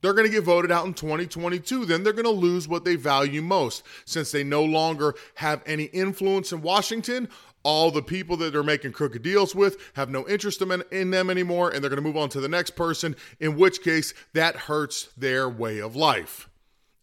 they're 0.00 0.14
going 0.14 0.26
to 0.26 0.32
get 0.32 0.44
voted 0.44 0.72
out 0.72 0.86
in 0.86 0.94
2022. 0.94 1.84
Then 1.84 2.02
they're 2.02 2.14
going 2.14 2.24
to 2.24 2.30
lose 2.30 2.66
what 2.66 2.84
they 2.84 2.96
value 2.96 3.42
most. 3.42 3.82
Since 4.06 4.32
they 4.32 4.42
no 4.42 4.64
longer 4.64 5.14
have 5.36 5.62
any 5.66 5.84
influence 5.84 6.52
in 6.52 6.62
Washington, 6.62 7.28
all 7.64 7.90
the 7.90 8.02
people 8.02 8.36
that 8.36 8.52
they're 8.52 8.62
making 8.62 8.92
crooked 8.92 9.22
deals 9.22 9.54
with 9.54 9.76
have 9.94 10.08
no 10.08 10.28
interest 10.28 10.62
in 10.62 11.10
them 11.10 11.30
anymore 11.30 11.70
and 11.70 11.82
they're 11.82 11.90
going 11.90 12.02
to 12.02 12.06
move 12.06 12.16
on 12.16 12.28
to 12.28 12.40
the 12.40 12.48
next 12.48 12.70
person, 12.76 13.16
in 13.40 13.56
which 13.56 13.82
case 13.82 14.14
that 14.32 14.54
hurts 14.54 15.08
their 15.16 15.48
way 15.48 15.80
of 15.80 15.96
life. 15.96 16.48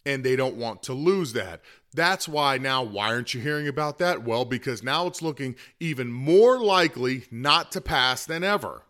And 0.06 0.24
they 0.24 0.36
don't 0.36 0.56
want 0.56 0.84
to 0.84 0.94
lose 0.94 1.34
that. 1.34 1.62
That's 1.94 2.28
why 2.28 2.58
now, 2.58 2.82
why 2.84 3.08
aren't 3.08 3.34
you 3.34 3.42
hearing 3.42 3.68
about 3.68 3.98
that? 3.98 4.24
Well, 4.24 4.46
because 4.46 4.82
now 4.82 5.08
it's 5.08 5.22
looking 5.22 5.56
even 5.80 6.12
more 6.12 6.60
likely 6.60 7.26
not 7.30 7.72
to 7.74 7.82
pass 7.82 8.26
than 8.26 8.44
ever. 8.44 8.84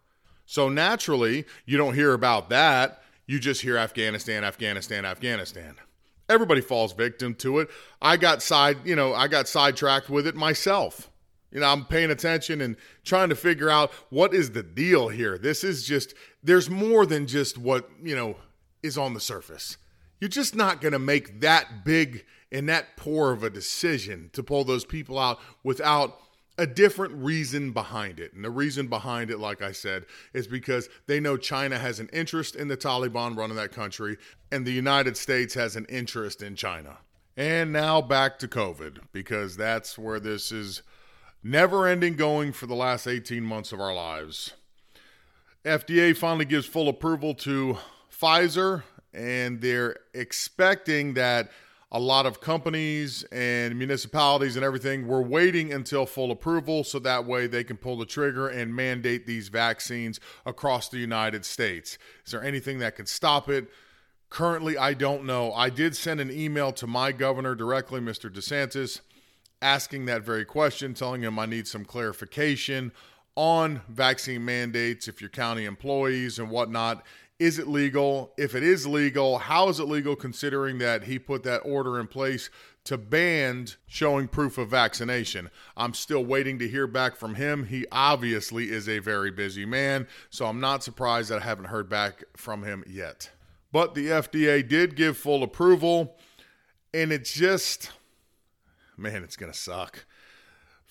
So 0.46 0.70
naturally, 0.70 1.46
you 1.66 1.78
don't 1.78 1.96
hear 1.96 2.14
about 2.14 2.50
that. 2.50 3.02
You 3.26 3.40
just 3.40 3.62
hear 3.62 3.78
Afghanistan, 3.78 4.44
Afghanistan, 4.44 5.06
Afghanistan 5.06 5.76
everybody 6.32 6.62
falls 6.62 6.94
victim 6.94 7.36
to 7.36 7.60
it. 7.60 7.70
I 8.02 8.18
got 8.18 8.42
side, 8.42 8.78
you 8.86 8.96
know, 8.96 9.14
I 9.14 9.28
got 9.28 9.48
sidetracked 9.48 10.10
with 10.10 10.26
it 10.26 10.36
myself. 10.36 11.11
You 11.52 11.60
know, 11.60 11.68
I'm 11.68 11.86
paying 11.86 12.12
attention 12.12 12.62
and 12.62 12.78
trying 13.04 13.30
to 13.30 13.36
figure 13.36 13.70
out 13.70 13.92
what 14.10 14.34
is 14.34 14.52
the 14.52 14.64
deal 14.64 15.10
here. 15.10 15.38
This 15.38 15.64
is 15.64 15.86
just, 15.86 16.14
there's 16.42 16.70
more 16.70 17.06
than 17.06 17.28
just 17.28 17.58
what, 17.58 17.90
you 18.02 18.16
know, 18.16 18.38
is 18.82 18.98
on 18.98 19.14
the 19.14 19.20
surface. 19.20 19.78
You're 20.20 20.30
just 20.30 20.56
not 20.56 20.82
going 20.82 20.94
to 20.94 21.00
make 21.00 21.42
that 21.42 21.84
big 21.84 22.26
and 22.52 22.70
that 22.70 22.96
poor 22.96 23.32
of 23.32 23.44
a 23.44 23.50
decision 23.50 24.30
to 24.34 24.44
pull 24.44 24.64
those 24.64 24.86
people 24.86 25.18
out 25.18 25.40
without 25.64 26.20
a 26.58 26.68
different 26.68 27.14
reason 27.16 27.72
behind 27.72 28.20
it. 28.20 28.34
And 28.34 28.44
the 28.44 28.50
reason 28.50 28.88
behind 28.88 29.32
it, 29.32 29.40
like 29.40 29.62
I 29.62 29.72
said, 29.72 30.06
is 30.34 30.48
because 30.48 30.90
they 31.08 31.20
know 31.20 31.38
China 31.38 31.80
has 31.80 32.00
an 32.00 32.10
interest 32.14 32.56
in 32.56 32.68
the 32.68 32.78
Taliban 32.78 33.36
running 33.36 33.56
that 33.56 33.72
country, 33.72 34.18
and 34.52 34.66
the 34.66 34.72
United 34.72 35.18
States 35.18 35.54
has 35.56 35.76
an 35.76 35.86
interest 35.86 36.44
in 36.44 36.56
China. 36.56 37.00
And 37.38 37.72
now 37.72 38.02
back 38.02 38.38
to 38.40 38.48
COVID, 38.48 39.00
because 39.12 39.58
that's 39.58 39.98
where 39.98 40.20
this 40.20 40.52
is 40.52 40.84
never 41.44 41.88
ending 41.88 42.16
going 42.16 42.52
for 42.52 42.68
the 42.68 42.76
last 42.76 43.08
18 43.08 43.44
months 43.44 43.72
of 43.72 43.80
our 43.80 43.94
lives. 43.94 44.54
FDA 45.66 46.16
finally 46.16 46.46
gives 46.46 46.66
full 46.66 46.90
approval 46.90 47.34
to 47.36 47.78
Pfizer, 48.12 48.84
and 49.14 49.62
they're 49.62 49.98
expecting 50.14 51.14
that 51.16 51.52
a 51.92 52.00
lot 52.00 52.26
of 52.26 52.40
companies 52.40 53.24
and 53.32 53.78
municipalities 53.78 54.56
and 54.56 54.64
everything 54.64 55.08
were 55.08 55.22
waiting 55.22 55.74
until 55.74 56.06
full 56.06 56.32
approval 56.32 56.84
so 56.84 57.00
that 57.00 57.26
way 57.26 57.48
they 57.48 57.66
can 57.66 57.76
pull 57.76 57.98
the 57.98 58.06
trigger 58.06 58.48
and 58.48 58.74
mandate 58.74 59.28
these 59.28 59.50
vaccines 59.50 60.20
across 60.46 60.88
the 60.88 60.98
United 60.98 61.44
States. 61.44 61.98
Is 62.26 62.32
there 62.32 62.44
anything 62.44 62.80
that 62.80 62.96
can 62.96 63.06
stop 63.06 63.50
it? 63.50 63.68
Currently, 64.30 64.78
I 64.78 64.94
don't 64.94 65.26
know. 65.26 65.52
I 65.52 65.70
did 65.70 65.96
send 65.96 66.22
an 66.22 66.32
email 66.32 66.72
to 66.74 66.88
my 66.88 67.12
governor 67.12 67.56
directly, 67.56 68.00
Mr. 68.00 68.34
DeSantis 68.34 69.02
asking 69.62 70.06
that 70.06 70.24
very 70.24 70.46
question, 70.46 70.94
telling 70.94 71.22
him 71.22 71.38
I 71.38 71.46
need 71.46 71.68
some 71.68 71.86
clarification 71.86 72.92
on 73.36 73.82
vaccine 73.88 74.44
mandates 74.44 75.08
if 75.08 75.22
you're 75.22 75.30
county 75.30 75.66
employees 75.66 76.40
and 76.40 76.50
whatnot. 76.50 77.06
Is 77.40 77.58
it 77.58 77.68
legal? 77.68 78.34
If 78.38 78.54
it 78.54 78.62
is 78.62 78.86
legal, 78.86 79.40
how 79.40 79.70
is 79.70 79.80
it 79.80 79.86
legal 79.86 80.16
considering 80.16 80.78
that 80.78 81.06
he 81.06 81.18
put 81.18 81.42
that 81.44 81.60
order 81.60 82.00
in 82.00 82.06
place 82.06 82.52
to 82.84 82.98
ban 83.00 83.68
showing 83.88 84.28
proof 84.28 84.60
of 84.60 84.70
vaccination? 84.70 85.50
I'm 85.76 85.96
still 85.96 86.24
waiting 86.24 86.60
to 86.60 86.68
hear 86.68 86.86
back 86.86 87.16
from 87.16 87.36
him. 87.36 87.66
He 87.66 87.86
obviously 87.92 88.70
is 88.70 88.88
a 88.88 89.00
very 89.00 89.32
busy 89.32 89.66
man, 89.66 90.08
so 90.30 90.46
I'm 90.46 90.60
not 90.60 90.84
surprised 90.84 91.32
that 91.32 91.42
I 91.42 91.46
haven't 91.46 91.66
heard 91.66 91.90
back 91.90 92.24
from 92.38 92.62
him 92.62 92.84
yet. 92.86 93.32
But 93.72 93.96
the 93.96 94.08
FDA 94.08 94.68
did 94.68 94.96
give 94.96 95.18
full 95.18 95.42
approval, 95.42 96.18
and 96.94 97.12
it's 97.12 97.34
just 97.34 97.90
man, 99.02 99.24
it's 99.24 99.36
going 99.36 99.52
to 99.52 99.58
suck. 99.58 100.06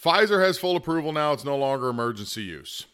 Pfizer 0.02 0.44
has 0.44 0.58
full 0.58 0.76
approval 0.76 1.12
now. 1.12 1.32
It's 1.32 1.44
no 1.44 1.56
longer 1.56 1.88
emergency 1.88 2.42
use. 2.42 2.86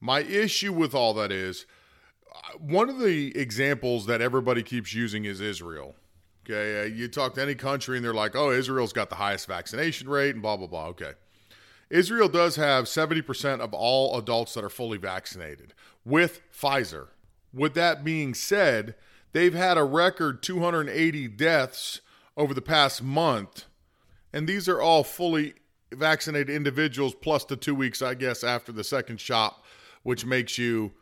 My 0.00 0.20
issue 0.20 0.72
with 0.72 0.94
all 0.94 1.14
that 1.14 1.32
is 1.32 1.64
uh, 2.34 2.58
one 2.58 2.90
of 2.90 2.98
the 2.98 3.36
examples 3.36 4.06
that 4.06 4.20
everybody 4.20 4.62
keeps 4.62 4.94
using 4.94 5.24
is 5.24 5.40
Israel. 5.40 5.94
Okay. 6.44 6.82
Uh, 6.82 6.84
you 6.84 7.08
talk 7.08 7.34
to 7.34 7.42
any 7.42 7.54
country 7.54 7.96
and 7.96 8.04
they're 8.04 8.14
like, 8.14 8.36
oh, 8.36 8.50
Israel's 8.50 8.92
got 8.92 9.08
the 9.08 9.16
highest 9.16 9.48
vaccination 9.48 10.08
rate 10.08 10.34
and 10.34 10.42
blah, 10.42 10.56
blah, 10.56 10.66
blah. 10.66 10.86
Okay. 10.88 11.12
Israel 11.88 12.28
does 12.28 12.56
have 12.56 12.84
70% 12.84 13.60
of 13.60 13.72
all 13.72 14.18
adults 14.18 14.54
that 14.54 14.64
are 14.64 14.68
fully 14.68 14.98
vaccinated 14.98 15.72
with 16.04 16.42
Pfizer. 16.52 17.08
With 17.54 17.74
that 17.74 18.04
being 18.04 18.34
said, 18.34 18.96
they've 19.32 19.54
had 19.54 19.78
a 19.78 19.84
record 19.84 20.42
280 20.42 21.28
deaths 21.28 22.00
over 22.36 22.52
the 22.52 22.60
past 22.60 23.02
month 23.02 23.64
and 24.32 24.48
these 24.48 24.68
are 24.68 24.80
all 24.80 25.04
fully 25.04 25.54
vaccinated 25.92 26.50
individuals 26.50 27.14
plus 27.14 27.44
the 27.44 27.56
two 27.56 27.74
weeks, 27.74 28.02
I 28.02 28.14
guess, 28.14 28.44
after 28.44 28.72
the 28.72 28.84
second 28.84 29.20
shot, 29.20 29.62
which 30.02 30.24
makes 30.24 30.58
you, 30.58 30.92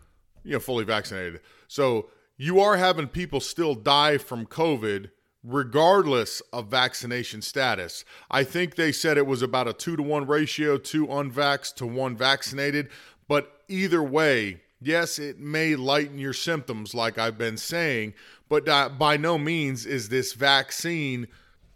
you 0.43 0.53
know, 0.53 0.61
fully 0.61 0.85
vaccinated. 0.85 1.41
So 1.69 2.11
you 2.37 2.61
are 2.61 2.77
having 2.77 3.09
people 3.09 3.41
still 3.41 3.75
die 3.75 4.19
from 4.19 4.47
COVID 4.47 5.11
regardless 5.45 6.41
of 6.53 6.69
vaccination 6.69 7.43
status. 7.43 8.05
I 8.31 8.45
think 8.45 8.75
they 8.75 8.93
said 8.93 9.19
it 9.19 9.27
was 9.27 9.43
about 9.43 9.69
a 9.69 9.75
two 9.75 9.95
to 9.97 10.03
one 10.03 10.27
ratio, 10.27 10.79
two 10.79 11.07
unvaxxed 11.07 11.75
to 11.77 11.87
one 11.87 12.17
vaccinated. 12.17 12.89
But 13.29 13.63
either 13.69 14.03
way, 14.03 14.63
yes, 14.81 15.19
it 15.19 15.39
may 15.39 15.77
lighten 15.77 16.19
your 16.19 16.33
symptoms, 16.33 16.95
like 16.95 17.19
I've 17.19 17.39
been 17.39 17.59
saying, 17.59 18.15
but 18.49 18.69
uh, 18.69 18.89
by 18.89 19.17
no 19.17 19.37
means 19.37 19.85
is 19.85 20.09
this 20.09 20.33
vaccine 20.33 21.29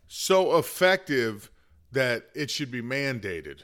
so 0.09 0.57
effective 0.57 1.51
that 1.93 2.25
it 2.35 2.51
should 2.51 2.71
be 2.71 2.83
mandated. 2.83 3.63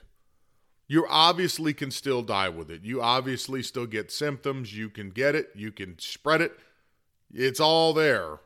You 0.87 1.07
obviously 1.09 1.73
can 1.73 1.91
still 1.91 2.23
die 2.23 2.51
with 2.51 2.71
it. 2.71 2.85
You 2.85 3.03
obviously 3.03 3.63
still 3.63 3.87
get 3.87 4.13
symptoms. 4.13 4.77
You 4.77 4.91
can 4.91 5.11
get 5.11 5.35
it. 5.35 5.49
You 5.55 5.73
can 5.73 5.99
spread 5.99 6.43
it. 6.43 6.53
It's 7.33 7.61
all 7.61 7.93
there. 7.95 8.41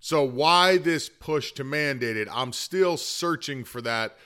So, 0.00 0.22
why 0.22 0.76
this 0.76 1.08
push 1.08 1.52
to 1.52 1.64
mandate 1.64 2.16
it? 2.16 2.28
I'm 2.30 2.52
still 2.52 2.96
searching 2.98 3.64
for 3.64 3.80
that 3.82 4.18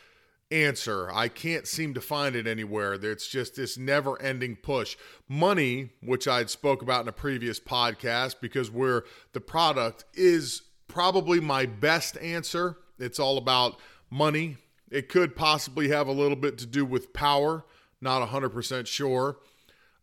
answer. 0.50 1.10
I 1.12 1.28
can't 1.28 1.68
seem 1.68 1.94
to 1.94 2.00
find 2.00 2.34
it 2.34 2.46
anywhere. 2.46 2.94
It's 2.94 3.28
just 3.28 3.54
this 3.54 3.76
never 3.78 4.20
ending 4.20 4.56
push. 4.56 4.96
Money, 5.28 5.90
which 6.02 6.26
I'd 6.26 6.50
spoke 6.50 6.82
about 6.82 7.02
in 7.02 7.08
a 7.08 7.12
previous 7.12 7.60
podcast, 7.60 8.36
because 8.40 8.70
we're 8.70 9.04
the 9.34 9.40
product, 9.40 10.04
is 10.14 10.62
probably 10.88 11.38
my 11.38 11.66
best 11.66 12.16
answer. 12.18 12.78
It's 12.98 13.18
all 13.18 13.38
about 13.38 13.78
money. 14.10 14.56
It 14.90 15.08
could 15.08 15.36
possibly 15.36 15.88
have 15.88 16.08
a 16.08 16.12
little 16.12 16.36
bit 16.36 16.58
to 16.58 16.66
do 16.66 16.84
with 16.84 17.12
power, 17.12 17.64
not 18.00 18.26
100% 18.28 18.86
sure. 18.86 19.36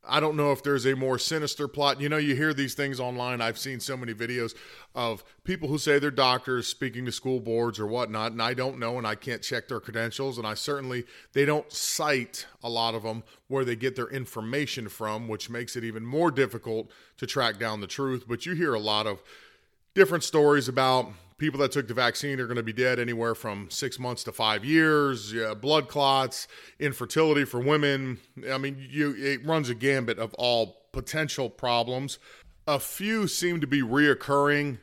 I 0.07 0.19
don't 0.19 0.37
know 0.37 0.51
if 0.51 0.61
there's 0.61 0.85
a 0.85 0.95
more 0.95 1.17
sinister 1.17 1.67
plot. 1.67 1.99
You 1.99 2.09
know, 2.09 2.17
you 2.17 2.35
hear 2.35 2.53
these 2.53 2.75
things 2.75 2.99
online. 2.99 3.41
I've 3.41 3.57
seen 3.57 3.79
so 3.79 3.97
many 3.97 4.13
videos 4.13 4.53
of 4.93 5.23
people 5.43 5.67
who 5.67 5.77
say 5.77 5.97
they're 5.97 6.11
doctors 6.11 6.67
speaking 6.67 7.05
to 7.05 7.11
school 7.11 7.39
boards 7.39 7.79
or 7.79 7.87
whatnot, 7.87 8.31
and 8.31 8.41
I 8.41 8.53
don't 8.53 8.77
know 8.77 8.97
and 8.97 9.07
I 9.07 9.15
can't 9.15 9.41
check 9.41 9.67
their 9.67 9.79
credentials. 9.79 10.37
And 10.37 10.45
I 10.45 10.53
certainly, 10.53 11.05
they 11.33 11.45
don't 11.45 11.71
cite 11.71 12.45
a 12.63 12.69
lot 12.69 12.93
of 12.93 13.03
them 13.03 13.23
where 13.47 13.65
they 13.65 13.75
get 13.75 13.95
their 13.95 14.09
information 14.09 14.89
from, 14.89 15.27
which 15.27 15.49
makes 15.49 15.75
it 15.75 15.83
even 15.83 16.05
more 16.05 16.29
difficult 16.31 16.91
to 17.17 17.25
track 17.25 17.57
down 17.57 17.81
the 17.81 17.87
truth. 17.87 18.25
But 18.27 18.45
you 18.45 18.53
hear 18.53 18.73
a 18.73 18.79
lot 18.79 19.07
of 19.07 19.23
different 19.95 20.23
stories 20.23 20.67
about 20.67 21.11
people 21.37 21.59
that 21.59 21.71
took 21.71 21.87
the 21.87 21.93
vaccine 21.93 22.39
are 22.39 22.47
going 22.47 22.57
to 22.57 22.63
be 22.63 22.73
dead 22.73 22.99
anywhere 22.99 23.35
from 23.35 23.69
six 23.69 23.99
months 23.99 24.23
to 24.23 24.31
five 24.31 24.63
years, 24.63 25.33
yeah, 25.33 25.53
blood 25.53 25.87
clots, 25.87 26.47
infertility 26.79 27.45
for 27.45 27.59
women. 27.59 28.19
I 28.49 28.57
mean, 28.57 28.85
you 28.89 29.15
it 29.17 29.45
runs 29.45 29.69
a 29.69 29.75
gambit 29.75 30.17
of 30.19 30.33
all 30.35 30.87
potential 30.91 31.49
problems. 31.49 32.19
A 32.67 32.79
few 32.79 33.27
seem 33.27 33.61
to 33.61 33.67
be 33.67 33.81
reoccurring 33.81 34.79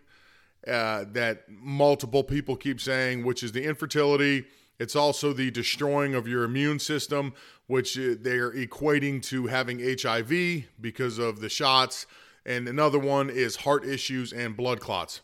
uh, 0.67 1.05
that 1.13 1.45
multiple 1.49 2.23
people 2.23 2.57
keep 2.57 2.81
saying, 2.81 3.25
which 3.25 3.43
is 3.43 3.53
the 3.53 3.65
infertility. 3.65 4.45
It's 4.79 4.95
also 4.95 5.33
the 5.33 5.51
destroying 5.51 6.15
of 6.15 6.29
your 6.29 6.45
immune 6.45 6.79
system, 6.79 7.35
which 7.67 7.99
uh, 7.99 8.15
they're 8.21 8.53
equating 8.53 9.23
to 9.25 9.47
having 9.47 9.81
HIV 9.81 10.65
because 10.81 11.19
of 11.19 11.41
the 11.41 11.49
shots. 11.49 12.07
And 12.45 12.69
another 12.69 12.99
one 12.99 13.31
is 13.31 13.57
heart 13.57 13.85
issues 13.85 14.33
and 14.33 14.57
blood 14.57 14.81
clots. 14.81 15.21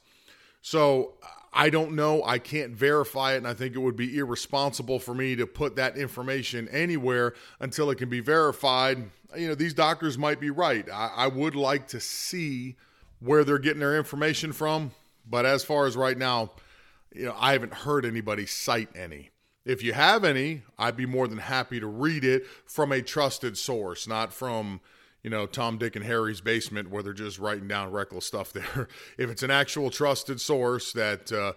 So 0.61 1.15
I 1.53 1.71
don't 1.71 1.93
know. 1.93 2.23
I 2.25 2.38
can't 2.38 2.73
verify 2.73 3.35
it, 3.35 3.38
and 3.38 3.49
I 3.49 3.55
think 3.55 3.75
it 3.75 3.79
would 3.79 3.97
be 3.97 4.19
irresponsible 4.19 4.99
for 4.99 5.15
me 5.15 5.35
to 5.37 5.47
put 5.47 5.77
that 5.77 5.97
information 5.97 6.69
anywhere 6.69 7.35
until 7.61 7.91
it 7.91 7.97
can 7.97 8.09
be 8.09 8.21
verified. 8.21 9.11
You 9.37 9.49
know, 9.49 9.55
these 9.55 9.75
doctors 9.75 10.17
might 10.17 10.41
be 10.41 10.50
right. 10.50 10.88
I, 10.91 11.11
I 11.17 11.27
would 11.27 11.55
like 11.55 11.88
to 11.88 12.00
see 12.00 12.77
where 13.21 13.45
they're 13.45 13.59
getting 13.59 13.81
their 13.81 13.97
information 13.97 14.53
from, 14.53 14.93
but 15.29 15.45
as 15.45 15.65
far 15.65 15.87
as 15.87 15.97
right 15.97 16.17
now, 16.17 16.53
you 17.15 17.27
know, 17.27 17.35
I 17.38 17.53
haven't 17.53 17.75
heard 17.75 18.05
anybody 18.05 18.47
cite 18.47 18.91
any. 18.95 19.31
If 19.65 19.83
you 19.83 19.93
have 19.93 20.25
any, 20.25 20.62
I'd 20.79 20.97
be 20.97 21.07
more 21.07 21.29
than 21.29 21.38
happy 21.38 21.81
to 21.81 21.87
read 21.87 22.25
it 22.25 22.47
from 22.65 22.93
a 22.93 23.03
trusted 23.03 23.59
source, 23.59 24.07
not 24.07 24.33
from 24.33 24.81
you 25.28 25.30
know, 25.30 25.44
Tom, 25.44 25.76
Dick, 25.76 25.94
and 25.94 26.02
Harry's 26.06 26.40
basement 26.40 26.88
where 26.88 27.02
they're 27.02 27.12
just 27.12 27.38
writing 27.38 27.68
down 27.68 27.92
reckless 27.92 28.25
stuff 28.25 28.50
there. 28.50 28.88
if 29.18 29.28
it's 29.28 29.42
an 29.42 29.50
actual 29.50 29.90
trusted 29.90 30.40
source 30.40 30.94
that 30.94 31.31
uh, 31.31 31.53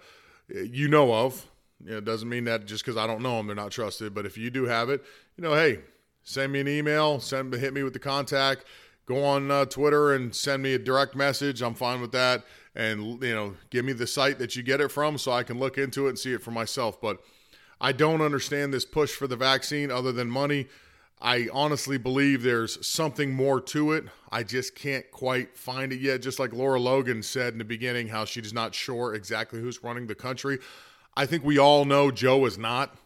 you 0.50 0.90
know 0.90 1.14
of, 1.14 1.48
it 1.86 2.04
doesn't 2.04 2.28
mean 2.28 2.44
that 2.44 2.66
just 2.66 2.84
because 2.84 2.98
I 2.98 3.08
don't 3.08 3.22
know 3.22 3.38
them, 3.38 3.48
they're 3.48 3.56
not 3.56 3.72
trusted. 3.72 4.14
But 4.14 4.26
if 4.26 4.38
you 4.38 4.50
do 4.50 4.66
have 4.66 4.90
it, 4.90 5.06
you 5.38 5.42
know, 5.42 5.54
hey, 5.54 5.80
send 6.22 6.52
me 6.52 6.60
an 6.60 6.68
email, 6.68 7.22
send 7.22 7.54
hit 7.54 7.74
me 7.74 7.82
with 7.84 7.94
the 7.94 8.00
contact, 8.00 8.66
go 9.06 9.24
on 9.24 9.50
uh, 9.50 9.64
Twitter 9.64 10.16
and 10.16 10.36
send 10.36 10.62
me 10.62 10.74
a 10.74 10.80
direct 10.80 11.16
message. 11.16 11.62
I'm 11.62 11.74
fine 11.74 12.02
with 12.02 12.12
that, 12.12 12.44
and 12.76 13.24
you 13.24 13.34
know, 13.34 13.56
give 13.70 13.86
me 13.86 13.94
the 13.94 14.06
site 14.06 14.38
that 14.40 14.54
you 14.58 14.64
get 14.64 14.82
it 14.82 14.92
from 14.92 15.18
so 15.18 15.32
I 15.32 15.44
can 15.44 15.60
look 15.60 15.78
into 15.78 16.08
it 16.08 16.10
and 16.10 16.20
see 16.20 16.34
it 16.34 16.44
for 16.44 16.52
myself. 16.52 17.00
But 17.00 17.22
I 17.80 17.94
don't 17.94 18.22
understand 18.22 18.74
this 18.74 18.84
push 18.84 19.12
for 19.12 19.28
the 19.28 19.38
vaccine 19.38 19.92
other 19.92 20.12
than 20.12 20.30
money. 20.30 20.68
I 21.22 21.50
honestly 21.54 22.00
believe 22.00 22.42
there's 22.42 22.86
something 22.86 23.32
more 23.32 23.62
to 23.62 23.92
it. 23.92 24.06
I 24.32 24.42
just 24.42 24.74
can't 24.74 25.10
quite 25.12 25.56
find 25.56 25.94
it 25.94 26.00
yet. 26.00 26.24
Just 26.24 26.40
like 26.40 26.52
Lara 26.52 26.80
Logan 26.80 27.22
said 27.22 27.54
in 27.54 27.60
the 27.60 27.66
beginning, 27.66 28.08
how 28.08 28.26
she's 28.26 28.54
not 28.54 28.74
sure 28.74 29.14
exactly 29.14 29.62
who's 29.62 29.84
running 29.84 30.08
the 30.08 30.16
country. 30.16 30.58
I 31.16 31.28
think 31.28 31.44
we 31.44 31.60
all 31.60 31.86
know 31.86 32.10
Joe 32.10 32.46
is 32.46 32.58
not. 32.58 32.98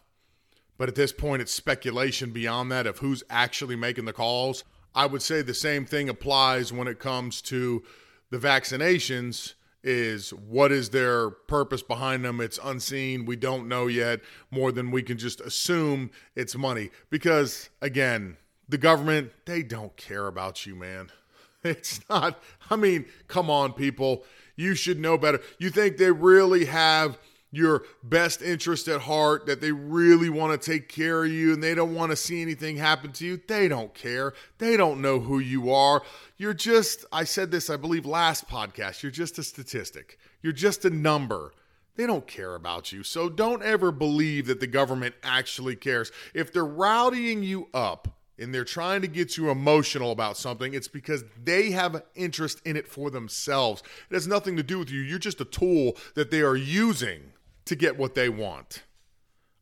But 0.78 0.88
at 0.88 0.94
this 0.94 1.12
point, 1.12 1.42
it's 1.42 1.52
speculation 1.52 2.30
beyond 2.30 2.72
that 2.72 2.86
of 2.86 2.98
who's 2.98 3.22
actually 3.28 3.76
making 3.76 4.06
the 4.06 4.12
calls. 4.12 4.64
I 4.94 5.06
would 5.06 5.22
say 5.22 5.42
the 5.42 5.54
same 5.54 5.84
thing 5.84 6.08
applies 6.08 6.72
when 6.72 6.88
it 6.88 6.98
comes 6.98 7.42
to 7.42 7.82
the 8.30 8.38
vaccinations 8.38 9.54
is 9.86 10.30
what 10.30 10.72
is 10.72 10.90
their 10.90 11.30
purpose 11.30 11.80
behind 11.80 12.24
them. 12.24 12.40
It's 12.40 12.58
unseen. 12.62 13.24
We 13.24 13.36
don't 13.36 13.68
know 13.68 13.86
yet 13.86 14.20
more 14.50 14.72
than 14.72 14.90
we 14.90 15.02
can 15.02 15.16
just 15.16 15.40
assume 15.40 16.10
it's 16.34 16.56
money. 16.56 16.90
Because 17.08 17.70
again 17.80 18.36
the 18.68 18.78
government 18.78 19.30
they 19.44 19.62
don't 19.62 19.96
care 19.96 20.26
about 20.26 20.66
you 20.66 20.74
man. 20.74 21.10
It's 21.64 22.00
not 22.08 22.40
i 22.70 22.76
mean 22.76 23.06
come 23.28 23.48
on 23.48 23.72
people. 23.72 24.24
You 24.56 24.74
should 24.74 24.98
know 24.98 25.16
better. 25.18 25.40
You 25.58 25.70
think 25.70 25.96
they 25.96 26.10
really 26.10 26.66
have 26.66 27.18
your 27.56 27.84
best 28.02 28.42
interest 28.42 28.88
at 28.88 29.02
heart, 29.02 29.46
that 29.46 29.60
they 29.60 29.72
really 29.72 30.28
want 30.28 30.60
to 30.60 30.70
take 30.70 30.88
care 30.88 31.24
of 31.24 31.30
you 31.30 31.52
and 31.54 31.62
they 31.62 31.74
don't 31.74 31.94
want 31.94 32.10
to 32.10 32.16
see 32.16 32.42
anything 32.42 32.76
happen 32.76 33.12
to 33.12 33.26
you, 33.26 33.40
they 33.48 33.68
don't 33.68 33.94
care. 33.94 34.34
They 34.58 34.76
don't 34.76 35.00
know 35.00 35.20
who 35.20 35.38
you 35.38 35.72
are. 35.72 36.02
You're 36.36 36.54
just, 36.54 37.04
I 37.10 37.24
said 37.24 37.50
this, 37.50 37.70
I 37.70 37.76
believe, 37.76 38.06
last 38.06 38.48
podcast, 38.48 39.02
you're 39.02 39.12
just 39.12 39.38
a 39.38 39.42
statistic, 39.42 40.18
you're 40.42 40.52
just 40.52 40.84
a 40.84 40.90
number. 40.90 41.52
They 41.96 42.06
don't 42.06 42.26
care 42.26 42.54
about 42.54 42.92
you. 42.92 43.02
So 43.02 43.30
don't 43.30 43.62
ever 43.62 43.90
believe 43.90 44.48
that 44.48 44.60
the 44.60 44.66
government 44.66 45.14
actually 45.22 45.76
cares. 45.76 46.12
If 46.34 46.52
they're 46.52 46.62
rowdying 46.62 47.42
you 47.42 47.68
up, 47.72 48.16
and 48.38 48.54
they're 48.54 48.64
trying 48.64 49.00
to 49.00 49.08
get 49.08 49.36
you 49.36 49.50
emotional 49.50 50.12
about 50.12 50.36
something, 50.36 50.74
it's 50.74 50.88
because 50.88 51.24
they 51.42 51.70
have 51.70 52.02
interest 52.14 52.60
in 52.64 52.76
it 52.76 52.86
for 52.86 53.10
themselves. 53.10 53.82
It 54.10 54.14
has 54.14 54.26
nothing 54.26 54.56
to 54.56 54.62
do 54.62 54.78
with 54.78 54.90
you. 54.90 55.00
You're 55.00 55.18
just 55.18 55.40
a 55.40 55.46
tool 55.46 55.96
that 56.14 56.30
they 56.30 56.42
are 56.42 56.56
using 56.56 57.32
to 57.66 57.76
get 57.76 57.98
what 57.98 58.14
they 58.14 58.28
want. 58.28 58.82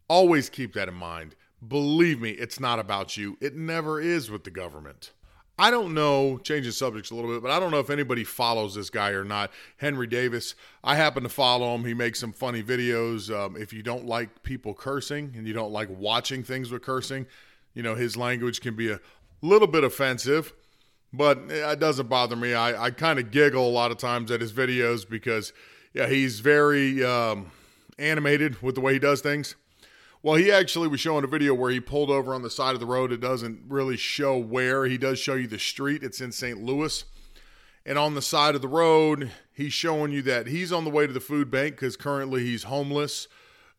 Always 0.08 0.48
keep 0.48 0.74
that 0.74 0.88
in 0.88 0.94
mind. 0.94 1.34
Believe 1.66 2.20
me, 2.20 2.30
it's 2.30 2.60
not 2.60 2.78
about 2.78 3.16
you. 3.16 3.36
It 3.40 3.56
never 3.56 4.00
is 4.00 4.30
with 4.30 4.44
the 4.44 4.50
government. 4.50 5.12
I 5.58 5.70
don't 5.70 5.94
know, 5.94 6.38
changing 6.38 6.72
subjects 6.72 7.10
a 7.10 7.14
little 7.14 7.30
bit, 7.32 7.42
but 7.42 7.52
I 7.52 7.60
don't 7.60 7.70
know 7.70 7.78
if 7.78 7.88
anybody 7.88 8.24
follows 8.24 8.74
this 8.74 8.90
guy 8.90 9.10
or 9.10 9.24
not. 9.24 9.52
Henry 9.76 10.06
Davis. 10.06 10.56
I 10.82 10.96
happen 10.96 11.22
to 11.22 11.28
follow 11.28 11.74
him. 11.74 11.84
He 11.84 11.94
makes 11.94 12.18
some 12.18 12.32
funny 12.32 12.62
videos. 12.62 13.34
Um, 13.34 13.56
if 13.56 13.72
you 13.72 13.82
don't 13.82 14.04
like 14.04 14.42
people 14.42 14.74
cursing 14.74 15.32
and 15.36 15.46
you 15.46 15.54
don't 15.54 15.70
like 15.70 15.88
watching 15.90 16.42
things 16.42 16.72
with 16.72 16.82
cursing, 16.82 17.26
you 17.72 17.82
know, 17.84 17.94
his 17.94 18.16
language 18.16 18.60
can 18.60 18.74
be 18.74 18.90
a 18.90 19.00
little 19.42 19.68
bit 19.68 19.84
offensive, 19.84 20.52
but 21.12 21.38
it 21.48 21.78
doesn't 21.78 22.08
bother 22.08 22.36
me. 22.36 22.52
I, 22.52 22.86
I 22.86 22.90
kind 22.90 23.20
of 23.20 23.30
giggle 23.30 23.66
a 23.66 23.70
lot 23.70 23.92
of 23.92 23.96
times 23.96 24.32
at 24.32 24.40
his 24.40 24.52
videos 24.52 25.08
because, 25.08 25.52
yeah, 25.94 26.08
he's 26.08 26.40
very. 26.40 27.02
Um, 27.04 27.52
animated 27.98 28.62
with 28.62 28.74
the 28.74 28.80
way 28.80 28.94
he 28.94 28.98
does 28.98 29.20
things. 29.20 29.54
Well, 30.22 30.36
he 30.36 30.50
actually 30.50 30.88
was 30.88 31.00
showing 31.00 31.24
a 31.24 31.28
video 31.28 31.52
where 31.52 31.70
he 31.70 31.80
pulled 31.80 32.08
over 32.08 32.34
on 32.34 32.42
the 32.42 32.48
side 32.48 32.72
of 32.74 32.80
the 32.80 32.86
road. 32.86 33.12
It 33.12 33.20
doesn't 33.20 33.64
really 33.68 33.98
show 33.98 34.38
where. 34.38 34.86
He 34.86 34.96
does 34.96 35.18
show 35.18 35.34
you 35.34 35.46
the 35.46 35.58
street. 35.58 36.02
It's 36.02 36.20
in 36.20 36.32
St. 36.32 36.62
Louis. 36.62 37.04
And 37.84 37.98
on 37.98 38.14
the 38.14 38.22
side 38.22 38.54
of 38.54 38.62
the 38.62 38.68
road, 38.68 39.30
he's 39.52 39.74
showing 39.74 40.12
you 40.12 40.22
that 40.22 40.46
he's 40.46 40.72
on 40.72 40.84
the 40.84 40.90
way 40.90 41.06
to 41.06 41.12
the 41.12 41.20
food 41.20 41.50
bank 41.50 41.74
because 41.74 41.96
currently 41.96 42.42
he's 42.42 42.62
homeless. 42.62 43.28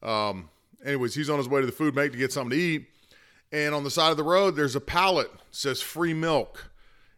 Um, 0.03 0.49
anyways, 0.85 1.15
he's 1.15 1.31
on 1.31 1.39
his 1.39 1.49
way 1.49 1.61
to 1.61 1.65
the 1.65 1.71
food 1.71 1.95
bank 1.95 2.11
to 2.11 2.17
get 2.17 2.31
something 2.31 2.55
to 2.55 2.63
eat. 2.63 2.89
And 3.51 3.73
on 3.73 3.83
the 3.83 3.89
side 3.89 4.11
of 4.11 4.17
the 4.17 4.23
road, 4.23 4.55
there's 4.55 4.75
a 4.75 4.81
pallet 4.81 5.31
says 5.49 5.81
free 5.81 6.13
milk. 6.13 6.69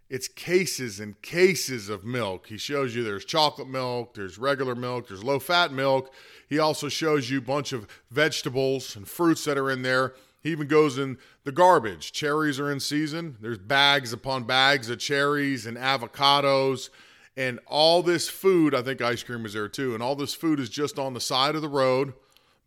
It's 0.09 0.29
cases 0.29 0.99
and 1.01 1.21
cases 1.21 1.89
of 1.89 2.05
milk. 2.05 2.47
He 2.47 2.57
shows 2.57 2.95
you 2.95 3.03
there's 3.03 3.25
chocolate 3.25 3.67
milk, 3.67 4.13
there's 4.13 4.37
regular 4.37 4.73
milk, 4.73 5.09
there's 5.09 5.23
low 5.23 5.39
fat 5.39 5.73
milk. 5.73 6.13
He 6.47 6.59
also 6.59 6.87
shows 6.87 7.29
you 7.29 7.39
a 7.39 7.41
bunch 7.41 7.73
of 7.73 7.87
vegetables 8.09 8.95
and 8.95 9.05
fruits 9.07 9.43
that 9.43 9.57
are 9.57 9.69
in 9.69 9.81
there. 9.81 10.13
He 10.41 10.51
even 10.51 10.67
goes 10.67 10.97
in 10.97 11.17
the 11.43 11.51
garbage. 11.51 12.13
Cherries 12.13 12.57
are 12.57 12.71
in 12.71 12.79
season. 12.79 13.35
There's 13.41 13.57
bags 13.57 14.13
upon 14.13 14.45
bags 14.45 14.89
of 14.89 14.99
cherries 14.99 15.65
and 15.65 15.75
avocados 15.77 16.89
And 17.35 17.59
all 17.67 18.01
this 18.01 18.29
food, 18.29 18.73
I 18.73 18.81
think 18.81 19.01
ice 19.01 19.23
cream 19.23 19.45
is 19.45 19.53
there 19.53 19.67
too, 19.67 19.93
and 19.93 20.01
all 20.01 20.15
this 20.15 20.33
food 20.33 20.59
is 20.59 20.69
just 20.69 20.97
on 20.97 21.13
the 21.13 21.19
side 21.19 21.55
of 21.55 21.61
the 21.61 21.69
road 21.69 22.13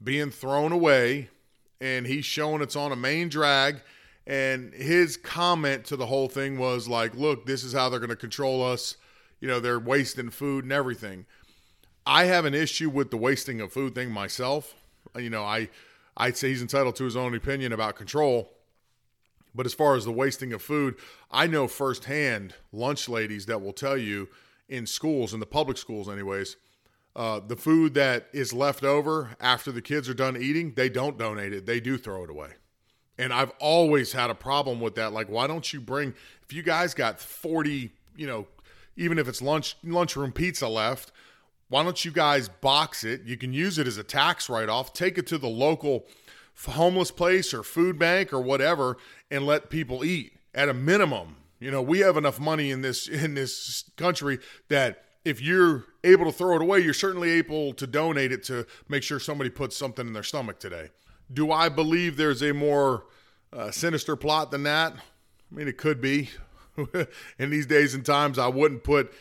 being 0.03 0.31
thrown 0.31 0.73
away. 0.73 1.31
And 1.81 2.07
he's 2.07 2.25
showing 2.27 2.61
it's 2.61 2.77
on 2.77 2.93
a 2.93 2.97
main 2.97 3.29
drag. 3.31 3.81
And 4.27 4.73
his 4.75 5.17
comment 5.17 5.85
to 5.87 5.97
the 5.97 6.07
whole 6.07 6.29
thing 6.29 6.59
was 6.59 6.89
like, 6.89 7.15
look, 7.15 7.47
this 7.47 7.65
is 7.65 7.73
how 7.73 7.89
they're 7.89 8.01
going 8.01 8.11
to 8.11 8.17
control 8.17 8.63
us. 8.63 8.97
You 9.41 9.49
know, 9.49 9.61
they're 9.61 9.81
wasting 9.81 10.31
food 10.31 10.65
and 10.65 10.73
everything. 10.73 11.27
I 12.07 12.25
have 12.25 12.45
an 12.45 12.55
issue 12.55 12.91
with 12.91 13.11
the 13.11 13.17
wasting 13.17 13.61
of 13.61 13.73
food 13.73 13.95
thing 13.95 14.11
myself. 14.11 14.75
You 15.17 15.31
know, 15.31 15.45
I 15.45 15.69
I'd 16.17 16.37
say 16.37 16.49
he's 16.49 16.63
entitled 16.63 16.97
to 16.97 17.05
his 17.05 17.17
own 17.17 17.35
opinion 17.35 17.73
about 17.73 17.97
control. 17.97 18.53
But 19.55 19.67
as 19.67 19.75
far 19.75 19.97
as 19.97 20.05
the 20.05 20.13
wasting 20.13 20.53
of 20.53 20.63
food, 20.63 20.97
I 21.31 21.47
know 21.47 21.67
firsthand 21.67 22.55
lunch 22.73 23.09
ladies 23.09 23.47
that 23.47 23.61
will 23.61 23.73
tell 23.73 23.97
you 23.97 24.29
in 24.69 24.87
schools, 24.87 25.35
in 25.35 25.41
the 25.41 25.47
public 25.47 25.77
schools, 25.77 26.09
anyways, 26.09 26.57
uh, 27.17 27.41
the 27.41 27.57
food 27.57 27.95
that 27.95 28.29
is 28.33 28.53
left 28.53 28.85
over 28.85 29.31
after 29.41 29.73
the 29.73 29.83
kids 29.83 30.09
are 30.09 30.15
done 30.15 30.37
eating, 30.37 30.75
they 30.75 30.89
don't 30.89 31.19
donate 31.19 31.53
it. 31.53 31.67
They 31.67 31.81
do 31.81 31.99
throw 31.99 32.23
it 32.23 32.31
away. 32.31 32.51
And 33.21 33.35
I've 33.35 33.53
always 33.59 34.13
had 34.13 34.31
a 34.31 34.35
problem 34.35 34.81
with 34.81 34.95
that. 34.95 35.13
Like, 35.13 35.29
why 35.29 35.47
don't 35.47 35.71
you 35.75 35.79
bring, 35.79 36.15
if 36.43 36.55
you 36.55 36.63
guys 36.63 36.95
got 36.95 37.21
40, 37.21 37.91
you 38.17 38.27
know, 38.27 38.47
even 38.97 39.19
if 39.19 39.29
it's 39.29 39.43
lunch 39.43 39.77
lunchroom 39.85 40.33
pizza 40.33 40.67
left, 40.67 41.13
why 41.69 41.85
don't 41.85 42.03
you 42.03 42.13
guys 42.13 42.49
box 42.49 43.05
it? 43.05 43.23
You 43.25 43.37
can 43.37 43.53
use 43.53 43.77
it 43.77 43.87
as 43.87 43.99
a 43.99 44.03
tax 44.03 44.49
write 44.49 44.71
off, 44.71 44.95
take 44.95 45.19
it 45.19 45.27
to 45.27 45.37
the 45.37 45.51
local 45.51 46.07
homeless 46.67 47.11
place 47.11 47.53
or 47.53 47.63
food 47.63 47.99
bank 47.99 48.33
or 48.33 48.41
whatever 48.41 48.97
and 49.31 49.45
let 49.45 49.69
people 49.69 50.03
eat 50.03 50.33
at 50.55 50.71
a 50.71 50.75
minimum. 50.75 51.37
You 51.59 51.71
know, 51.71 51.83
we 51.83 51.99
have 51.99 52.17
enough 52.17 52.41
money 52.41 52.71
in 52.71 52.81
this 52.81 53.07
in 53.07 53.35
this 53.35 53.85
country 53.99 54.39
that 54.69 55.05
if 55.27 55.43
you're 55.43 55.85
able 56.05 56.25
to 56.25 56.33
throw 56.33 56.57
it 56.57 56.63
away, 56.63 56.81
you're 56.81 56.95
certainly 56.95 57.33
able 57.33 57.75
to 57.75 57.87
donate 57.87 58.33
it 58.33 58.43
to 58.45 58.67
make 58.89 59.03
sure 59.03 59.21
somebody 59.21 59.51
puts 59.51 59.77
something 59.77 60.07
in 60.07 60.15
their 60.15 60.23
stomach 60.23 60.59
today. 60.59 60.89
Do 61.33 61.53
I 61.53 61.69
believe 61.69 62.17
there's 62.17 62.43
a 62.43 62.53
more 62.53 63.05
uh, 63.53 63.71
sinister 63.71 64.17
plot 64.17 64.51
than 64.51 64.65
that? 64.65 64.95
I 64.95 65.55
mean, 65.55 65.69
it 65.69 65.79
could 65.79 66.01
be. 66.01 66.31
in 67.39 67.51
these 67.51 67.67
days 67.67 67.95
and 67.95 68.05
times, 68.05 68.39
I 68.39 68.49
wouldn't 68.49 68.85
put 68.85 69.13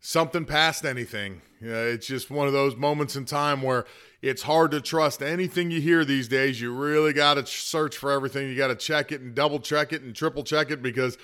something 0.00 0.44
past 0.44 0.84
anything. 0.84 1.42
You 1.60 1.70
know, 1.70 1.86
it's 1.86 2.06
just 2.06 2.30
one 2.30 2.46
of 2.46 2.52
those 2.52 2.76
moments 2.76 3.16
in 3.16 3.24
time 3.24 3.62
where 3.62 3.86
it's 4.22 4.42
hard 4.42 4.70
to 4.72 4.80
trust 4.80 5.22
anything 5.22 5.70
you 5.70 5.80
hear 5.80 6.04
these 6.04 6.28
days. 6.28 6.60
You 6.60 6.72
really 6.74 7.12
got 7.12 7.34
to 7.34 7.46
search 7.46 7.96
for 7.96 8.10
everything. 8.10 8.48
You 8.48 8.56
got 8.56 8.68
to 8.68 8.76
check 8.76 9.12
it 9.12 9.20
and 9.20 9.34
double 9.34 9.60
check 9.60 9.92
it 9.92 10.02
and 10.02 10.14
triple 10.14 10.42
check 10.42 10.70
it 10.70 10.82
because 10.82 11.16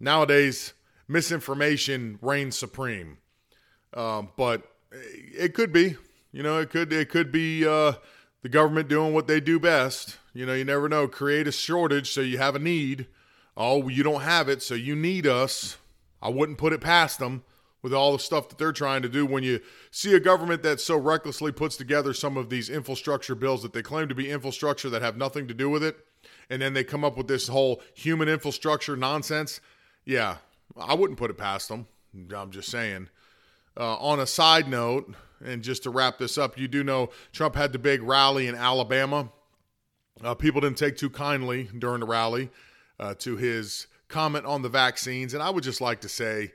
nowadays 0.00 0.72
misinformation 1.08 2.18
reigns 2.20 2.56
supreme. 2.56 3.18
Um, 3.94 4.30
but 4.36 4.62
it 4.92 5.54
could 5.54 5.72
be, 5.72 5.96
you 6.32 6.42
know, 6.42 6.58
it 6.58 6.70
could 6.70 6.92
it 6.92 7.08
could 7.08 7.30
be 7.30 7.66
uh, 7.66 7.92
the 8.42 8.48
government 8.48 8.88
doing 8.88 9.14
what 9.14 9.26
they 9.26 9.40
do 9.40 9.58
best. 9.58 10.18
You 10.34 10.46
know, 10.46 10.54
you 10.54 10.64
never 10.64 10.88
know. 10.88 11.08
Create 11.08 11.46
a 11.46 11.52
shortage 11.52 12.12
so 12.12 12.20
you 12.20 12.38
have 12.38 12.54
a 12.54 12.58
need. 12.58 13.06
Oh, 13.56 13.88
you 13.88 14.02
don't 14.02 14.22
have 14.22 14.48
it, 14.48 14.62
so 14.62 14.74
you 14.74 14.96
need 14.96 15.26
us. 15.26 15.76
I 16.20 16.30
wouldn't 16.30 16.58
put 16.58 16.72
it 16.72 16.80
past 16.80 17.18
them 17.18 17.44
with 17.82 17.92
all 17.92 18.12
the 18.12 18.18
stuff 18.18 18.48
that 18.48 18.58
they're 18.58 18.72
trying 18.72 19.02
to 19.02 19.08
do 19.08 19.26
when 19.26 19.42
you 19.42 19.60
see 19.90 20.14
a 20.14 20.20
government 20.20 20.62
that 20.62 20.80
so 20.80 20.96
recklessly 20.96 21.52
puts 21.52 21.76
together 21.76 22.14
some 22.14 22.36
of 22.36 22.48
these 22.48 22.70
infrastructure 22.70 23.34
bills 23.34 23.62
that 23.62 23.72
they 23.72 23.82
claim 23.82 24.08
to 24.08 24.14
be 24.14 24.30
infrastructure 24.30 24.88
that 24.88 25.02
have 25.02 25.16
nothing 25.16 25.48
to 25.48 25.54
do 25.54 25.68
with 25.68 25.82
it 25.82 25.96
and 26.48 26.62
then 26.62 26.74
they 26.74 26.84
come 26.84 27.04
up 27.04 27.16
with 27.16 27.26
this 27.26 27.48
whole 27.48 27.82
human 27.94 28.28
infrastructure 28.28 28.96
nonsense 28.96 29.60
yeah 30.04 30.36
i 30.76 30.94
wouldn't 30.94 31.18
put 31.18 31.30
it 31.30 31.36
past 31.36 31.68
them 31.68 31.86
i'm 32.34 32.50
just 32.50 32.70
saying 32.70 33.08
uh, 33.76 33.96
on 33.96 34.20
a 34.20 34.26
side 34.26 34.68
note 34.68 35.12
and 35.44 35.62
just 35.62 35.82
to 35.82 35.90
wrap 35.90 36.18
this 36.18 36.38
up 36.38 36.58
you 36.58 36.68
do 36.68 36.82
know 36.82 37.10
trump 37.32 37.54
had 37.54 37.72
the 37.72 37.78
big 37.78 38.02
rally 38.02 38.46
in 38.46 38.54
alabama 38.54 39.30
uh, 40.22 40.34
people 40.34 40.60
didn't 40.60 40.78
take 40.78 40.96
too 40.96 41.10
kindly 41.10 41.68
during 41.78 42.00
the 42.00 42.06
rally 42.06 42.50
uh, 43.00 43.14
to 43.14 43.36
his 43.36 43.86
comment 44.08 44.44
on 44.46 44.62
the 44.62 44.68
vaccines 44.68 45.34
and 45.34 45.42
i 45.42 45.50
would 45.50 45.64
just 45.64 45.80
like 45.80 46.00
to 46.00 46.08
say 46.08 46.52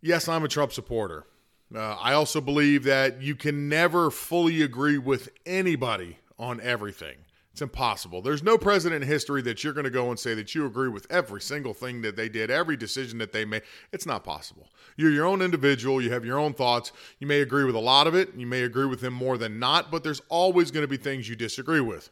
yes, 0.00 0.28
I'm 0.28 0.44
a 0.44 0.48
Trump 0.48 0.72
supporter. 0.72 1.26
Uh, 1.74 1.94
I 1.94 2.14
also 2.14 2.40
believe 2.40 2.84
that 2.84 3.22
you 3.22 3.34
can 3.34 3.68
never 3.68 4.10
fully 4.10 4.62
agree 4.62 4.98
with 4.98 5.28
anybody 5.46 6.18
on 6.38 6.60
everything. 6.60 7.16
It's 7.52 7.62
impossible. 7.62 8.22
There's 8.22 8.44
no 8.44 8.56
president 8.56 9.02
in 9.02 9.08
history 9.08 9.42
that 9.42 9.64
you're 9.64 9.72
going 9.72 9.84
to 9.84 9.90
go 9.90 10.10
and 10.10 10.18
say 10.18 10.34
that 10.34 10.54
you 10.54 10.66
agree 10.66 10.88
with 10.88 11.06
every 11.10 11.40
single 11.40 11.74
thing 11.74 12.00
that 12.02 12.14
they 12.14 12.28
did, 12.28 12.50
every 12.50 12.76
decision 12.76 13.18
that 13.18 13.32
they 13.32 13.44
made. 13.44 13.62
It's 13.92 14.06
not 14.06 14.22
possible. 14.22 14.68
You're 14.96 15.10
your 15.10 15.26
own 15.26 15.42
individual. 15.42 16.00
You 16.00 16.12
have 16.12 16.24
your 16.24 16.38
own 16.38 16.54
thoughts. 16.54 16.92
You 17.18 17.26
may 17.26 17.40
agree 17.40 17.64
with 17.64 17.74
a 17.74 17.80
lot 17.80 18.06
of 18.06 18.14
it. 18.14 18.34
You 18.36 18.46
may 18.46 18.62
agree 18.62 18.86
with 18.86 19.00
them 19.00 19.14
more 19.14 19.36
than 19.36 19.58
not, 19.58 19.90
but 19.90 20.04
there's 20.04 20.22
always 20.28 20.70
going 20.70 20.84
to 20.84 20.88
be 20.88 20.96
things 20.96 21.28
you 21.28 21.34
disagree 21.34 21.80
with. 21.80 22.10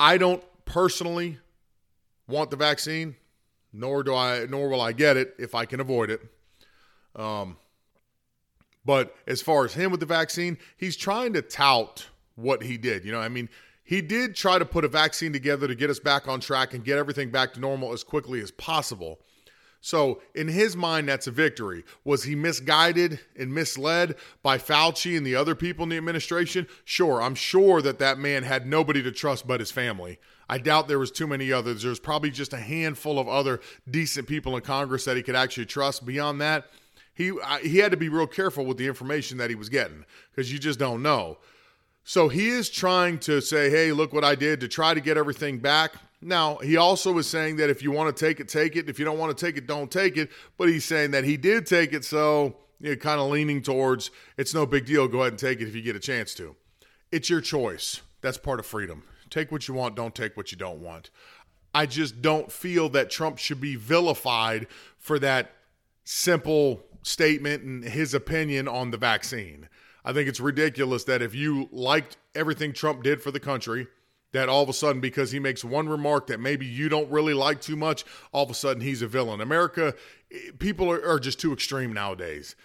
I 0.00 0.18
don't 0.18 0.42
personally 0.64 1.38
want 2.26 2.50
the 2.50 2.56
vaccine, 2.56 3.14
nor 3.72 4.02
do 4.02 4.14
I, 4.14 4.46
nor 4.46 4.68
will 4.68 4.80
I 4.80 4.92
get 4.92 5.16
it 5.16 5.34
if 5.38 5.54
I 5.54 5.64
can 5.64 5.78
avoid 5.78 6.10
it. 6.10 6.20
Um, 7.14 7.56
but 8.84 9.14
as 9.28 9.40
far 9.40 9.64
as 9.64 9.74
him 9.74 9.92
with 9.92 10.00
the 10.00 10.06
vaccine, 10.06 10.58
he's 10.76 10.96
trying 10.96 11.34
to 11.34 11.42
tout 11.42 12.08
what 12.34 12.64
he 12.64 12.76
did. 12.76 13.04
You 13.04 13.12
know, 13.12 13.20
I 13.20 13.28
mean, 13.28 13.48
he 13.92 14.00
did 14.00 14.34
try 14.34 14.58
to 14.58 14.64
put 14.64 14.86
a 14.86 14.88
vaccine 14.88 15.34
together 15.34 15.68
to 15.68 15.74
get 15.74 15.90
us 15.90 15.98
back 15.98 16.26
on 16.26 16.40
track 16.40 16.72
and 16.72 16.82
get 16.82 16.96
everything 16.96 17.28
back 17.28 17.52
to 17.52 17.60
normal 17.60 17.92
as 17.92 18.02
quickly 18.02 18.40
as 18.40 18.50
possible. 18.50 19.20
So, 19.82 20.22
in 20.34 20.48
his 20.48 20.74
mind, 20.74 21.10
that's 21.10 21.26
a 21.26 21.30
victory. 21.30 21.84
Was 22.02 22.24
he 22.24 22.34
misguided 22.34 23.20
and 23.38 23.52
misled 23.52 24.14
by 24.42 24.56
Fauci 24.56 25.14
and 25.14 25.26
the 25.26 25.34
other 25.34 25.54
people 25.54 25.82
in 25.82 25.90
the 25.90 25.98
administration? 25.98 26.68
Sure, 26.86 27.20
I'm 27.20 27.34
sure 27.34 27.82
that 27.82 27.98
that 27.98 28.16
man 28.16 28.44
had 28.44 28.66
nobody 28.66 29.02
to 29.02 29.12
trust 29.12 29.46
but 29.46 29.60
his 29.60 29.70
family. 29.70 30.18
I 30.48 30.56
doubt 30.56 30.88
there 30.88 30.98
was 30.98 31.10
too 31.10 31.26
many 31.26 31.52
others. 31.52 31.82
There's 31.82 32.00
probably 32.00 32.30
just 32.30 32.54
a 32.54 32.60
handful 32.60 33.18
of 33.18 33.28
other 33.28 33.60
decent 33.90 34.26
people 34.26 34.56
in 34.56 34.62
Congress 34.62 35.04
that 35.04 35.18
he 35.18 35.22
could 35.22 35.36
actually 35.36 35.66
trust. 35.66 36.06
Beyond 36.06 36.40
that, 36.40 36.64
he 37.12 37.30
he 37.62 37.76
had 37.76 37.90
to 37.90 37.98
be 37.98 38.08
real 38.08 38.26
careful 38.26 38.64
with 38.64 38.78
the 38.78 38.86
information 38.86 39.36
that 39.36 39.50
he 39.50 39.54
was 39.54 39.68
getting 39.68 40.06
because 40.30 40.50
you 40.50 40.58
just 40.58 40.78
don't 40.78 41.02
know. 41.02 41.36
So 42.04 42.28
he 42.28 42.48
is 42.48 42.68
trying 42.68 43.18
to 43.20 43.40
say, 43.40 43.70
"Hey, 43.70 43.92
look 43.92 44.12
what 44.12 44.24
I 44.24 44.34
did 44.34 44.60
to 44.60 44.68
try 44.68 44.94
to 44.94 45.00
get 45.00 45.16
everything 45.16 45.58
back." 45.58 45.94
Now, 46.20 46.58
he 46.58 46.76
also 46.76 47.16
is 47.18 47.26
saying 47.26 47.56
that 47.56 47.70
if 47.70 47.82
you 47.82 47.90
want 47.90 48.14
to 48.14 48.24
take 48.24 48.38
it, 48.38 48.48
take 48.48 48.76
it. 48.76 48.88
If 48.88 48.98
you 48.98 49.04
don't 49.04 49.18
want 49.18 49.36
to 49.36 49.46
take 49.46 49.56
it, 49.56 49.66
don't 49.66 49.90
take 49.90 50.16
it. 50.16 50.30
But 50.56 50.68
he's 50.68 50.84
saying 50.84 51.10
that 51.12 51.24
he 51.24 51.36
did 51.36 51.66
take 51.66 51.92
it, 51.92 52.04
so 52.04 52.56
you 52.80 52.90
know, 52.90 52.96
kind 52.96 53.20
of 53.20 53.30
leaning 53.30 53.62
towards 53.62 54.10
it's 54.36 54.54
no 54.54 54.66
big 54.66 54.86
deal. 54.86 55.08
Go 55.08 55.20
ahead 55.20 55.32
and 55.32 55.38
take 55.38 55.60
it 55.60 55.68
if 55.68 55.74
you 55.74 55.82
get 55.82 55.96
a 55.96 56.00
chance 56.00 56.34
to. 56.34 56.56
It's 57.10 57.28
your 57.28 57.40
choice. 57.40 58.00
That's 58.20 58.38
part 58.38 58.60
of 58.60 58.66
freedom. 58.66 59.04
Take 59.30 59.50
what 59.50 59.66
you 59.66 59.74
want, 59.74 59.96
don't 59.96 60.14
take 60.14 60.36
what 60.36 60.52
you 60.52 60.58
don't 60.58 60.80
want. 60.80 61.10
I 61.74 61.86
just 61.86 62.20
don't 62.20 62.52
feel 62.52 62.88
that 62.90 63.10
Trump 63.10 63.38
should 63.38 63.60
be 63.60 63.76
vilified 63.76 64.66
for 64.98 65.18
that 65.20 65.52
simple 66.04 66.84
statement 67.02 67.62
and 67.62 67.84
his 67.84 68.14
opinion 68.14 68.68
on 68.68 68.90
the 68.90 68.98
vaccine. 68.98 69.68
I 70.04 70.12
think 70.12 70.28
it's 70.28 70.40
ridiculous 70.40 71.04
that 71.04 71.22
if 71.22 71.34
you 71.34 71.68
liked 71.70 72.16
everything 72.34 72.72
Trump 72.72 73.02
did 73.02 73.22
for 73.22 73.30
the 73.30 73.40
country, 73.40 73.86
that 74.32 74.48
all 74.48 74.62
of 74.62 74.68
a 74.68 74.72
sudden, 74.72 75.00
because 75.00 75.30
he 75.30 75.38
makes 75.38 75.64
one 75.64 75.88
remark 75.88 76.26
that 76.26 76.40
maybe 76.40 76.66
you 76.66 76.88
don't 76.88 77.10
really 77.10 77.34
like 77.34 77.60
too 77.60 77.76
much, 77.76 78.04
all 78.32 78.44
of 78.44 78.50
a 78.50 78.54
sudden 78.54 78.82
he's 78.82 79.02
a 79.02 79.06
villain. 79.06 79.40
America, 79.40 79.94
people 80.58 80.90
are, 80.90 81.06
are 81.06 81.20
just 81.20 81.38
too 81.38 81.52
extreme 81.52 81.92
nowadays. 81.92 82.56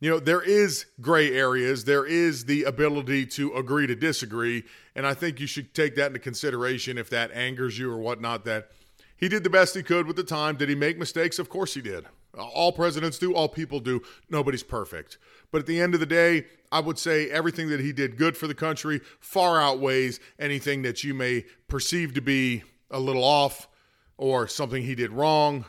You 0.00 0.10
know, 0.10 0.18
there 0.18 0.42
is 0.42 0.86
gray 1.00 1.32
areas, 1.32 1.84
there 1.84 2.04
is 2.04 2.44
the 2.44 2.64
ability 2.64 3.26
to 3.26 3.54
agree 3.54 3.86
to 3.86 3.94
disagree. 3.94 4.64
And 4.94 5.06
I 5.06 5.14
think 5.14 5.40
you 5.40 5.46
should 5.46 5.72
take 5.72 5.94
that 5.96 6.08
into 6.08 6.18
consideration 6.18 6.98
if 6.98 7.08
that 7.10 7.30
angers 7.32 7.78
you 7.78 7.90
or 7.90 7.98
whatnot. 7.98 8.44
That 8.44 8.68
he 9.16 9.28
did 9.28 9.44
the 9.44 9.50
best 9.50 9.74
he 9.74 9.82
could 9.82 10.06
with 10.06 10.16
the 10.16 10.24
time. 10.24 10.56
Did 10.56 10.68
he 10.68 10.74
make 10.74 10.98
mistakes? 10.98 11.38
Of 11.38 11.48
course 11.48 11.74
he 11.74 11.80
did. 11.80 12.06
All 12.36 12.72
presidents 12.72 13.18
do, 13.18 13.34
all 13.34 13.48
people 13.48 13.78
do. 13.78 14.02
Nobody's 14.28 14.64
perfect. 14.64 15.18
But 15.54 15.60
at 15.60 15.66
the 15.66 15.80
end 15.80 15.94
of 15.94 16.00
the 16.00 16.06
day, 16.06 16.46
I 16.72 16.80
would 16.80 16.98
say 16.98 17.30
everything 17.30 17.68
that 17.68 17.78
he 17.78 17.92
did 17.92 18.16
good 18.16 18.36
for 18.36 18.48
the 18.48 18.56
country 18.56 19.00
far 19.20 19.60
outweighs 19.60 20.18
anything 20.36 20.82
that 20.82 21.04
you 21.04 21.14
may 21.14 21.44
perceive 21.68 22.14
to 22.14 22.20
be 22.20 22.64
a 22.90 22.98
little 22.98 23.22
off 23.22 23.68
or 24.16 24.48
something 24.48 24.82
he 24.82 24.96
did 24.96 25.12
wrong. 25.12 25.64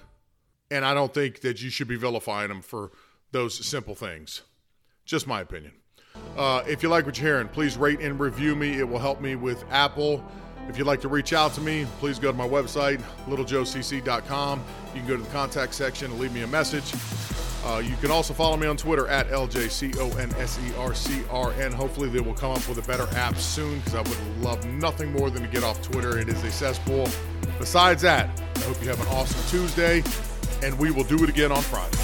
And 0.72 0.84
I 0.84 0.96
don't 0.96 1.14
think 1.14 1.42
that 1.42 1.62
you 1.62 1.70
should 1.70 1.88
be 1.88 1.98
vilifying 1.98 2.50
him 2.50 2.64
for 2.64 2.94
those 3.32 3.64
simple 3.64 3.94
things. 3.94 4.42
Just 5.06 5.28
my 5.28 5.42
opinion. 5.42 5.74
Uh, 6.36 6.64
if 6.68 6.82
you 6.82 6.90
like 6.90 7.06
what 7.06 7.20
you're 7.20 7.28
hearing, 7.34 7.48
please 7.48 7.78
rate 7.78 8.00
and 8.00 8.20
review 8.20 8.56
me. 8.56 8.80
It 8.80 8.90
will 8.90 8.98
help 8.98 9.22
me 9.22 9.36
with 9.36 9.64
Apple 9.70 10.26
if 10.68 10.80
you'd 10.80 10.88
like 10.88 11.02
to 11.02 11.08
reach 11.08 11.32
out 11.32 11.54
to 11.54 11.62
me, 11.62 11.86
please 12.00 12.18
go 12.18 12.32
to 12.32 12.38
my 12.38 12.48
website, 12.48 13.00
littlejoecc.com. 13.28 14.64
You 14.94 15.00
can 15.00 15.08
go 15.08 15.16
to 15.16 15.22
the 15.22 15.30
contact 15.30 15.76
section 15.76 16.10
and 16.12 16.20
leave 16.20 16.34
me 16.34 16.42
a 16.42 16.48
message. 16.48 16.92
Uh, 17.66 17.80
you 17.80 17.96
can 17.96 18.12
also 18.12 18.32
follow 18.32 18.56
me 18.56 18.68
on 18.68 18.78
Twitter 18.78 19.08
at 19.08 19.28
LJCONSERCRN. 19.30 21.74
Hopefully, 21.74 22.10
they 22.10 22.20
will 22.20 22.36
come 22.36 22.52
up 22.52 22.70
with 22.70 22.78
a 22.78 22.84
better 22.84 23.08
app 23.18 23.36
soon 23.38 23.80
because 23.80 23.96
I 23.96 24.02
would 24.02 24.20
love 24.42 24.64
nothing 24.68 25.12
more 25.12 25.32
than 25.32 25.42
to 25.42 25.48
get 25.48 25.64
off 25.64 25.82
Twitter. 25.82 26.20
It 26.20 26.30
is 26.30 26.44
a 26.44 26.52
cesspool. 26.52 27.10
Besides 27.58 28.04
that, 28.04 28.30
I 28.56 28.60
hope 28.60 28.80
you 28.84 28.90
have 28.90 29.02
an 29.02 29.08
awesome 29.08 29.42
Tuesday, 29.50 30.04
and 30.62 30.78
we 30.78 30.92
will 30.92 31.06
do 31.06 31.24
it 31.24 31.30
again 31.30 31.52
on 31.52 31.64
Friday. 31.64 31.98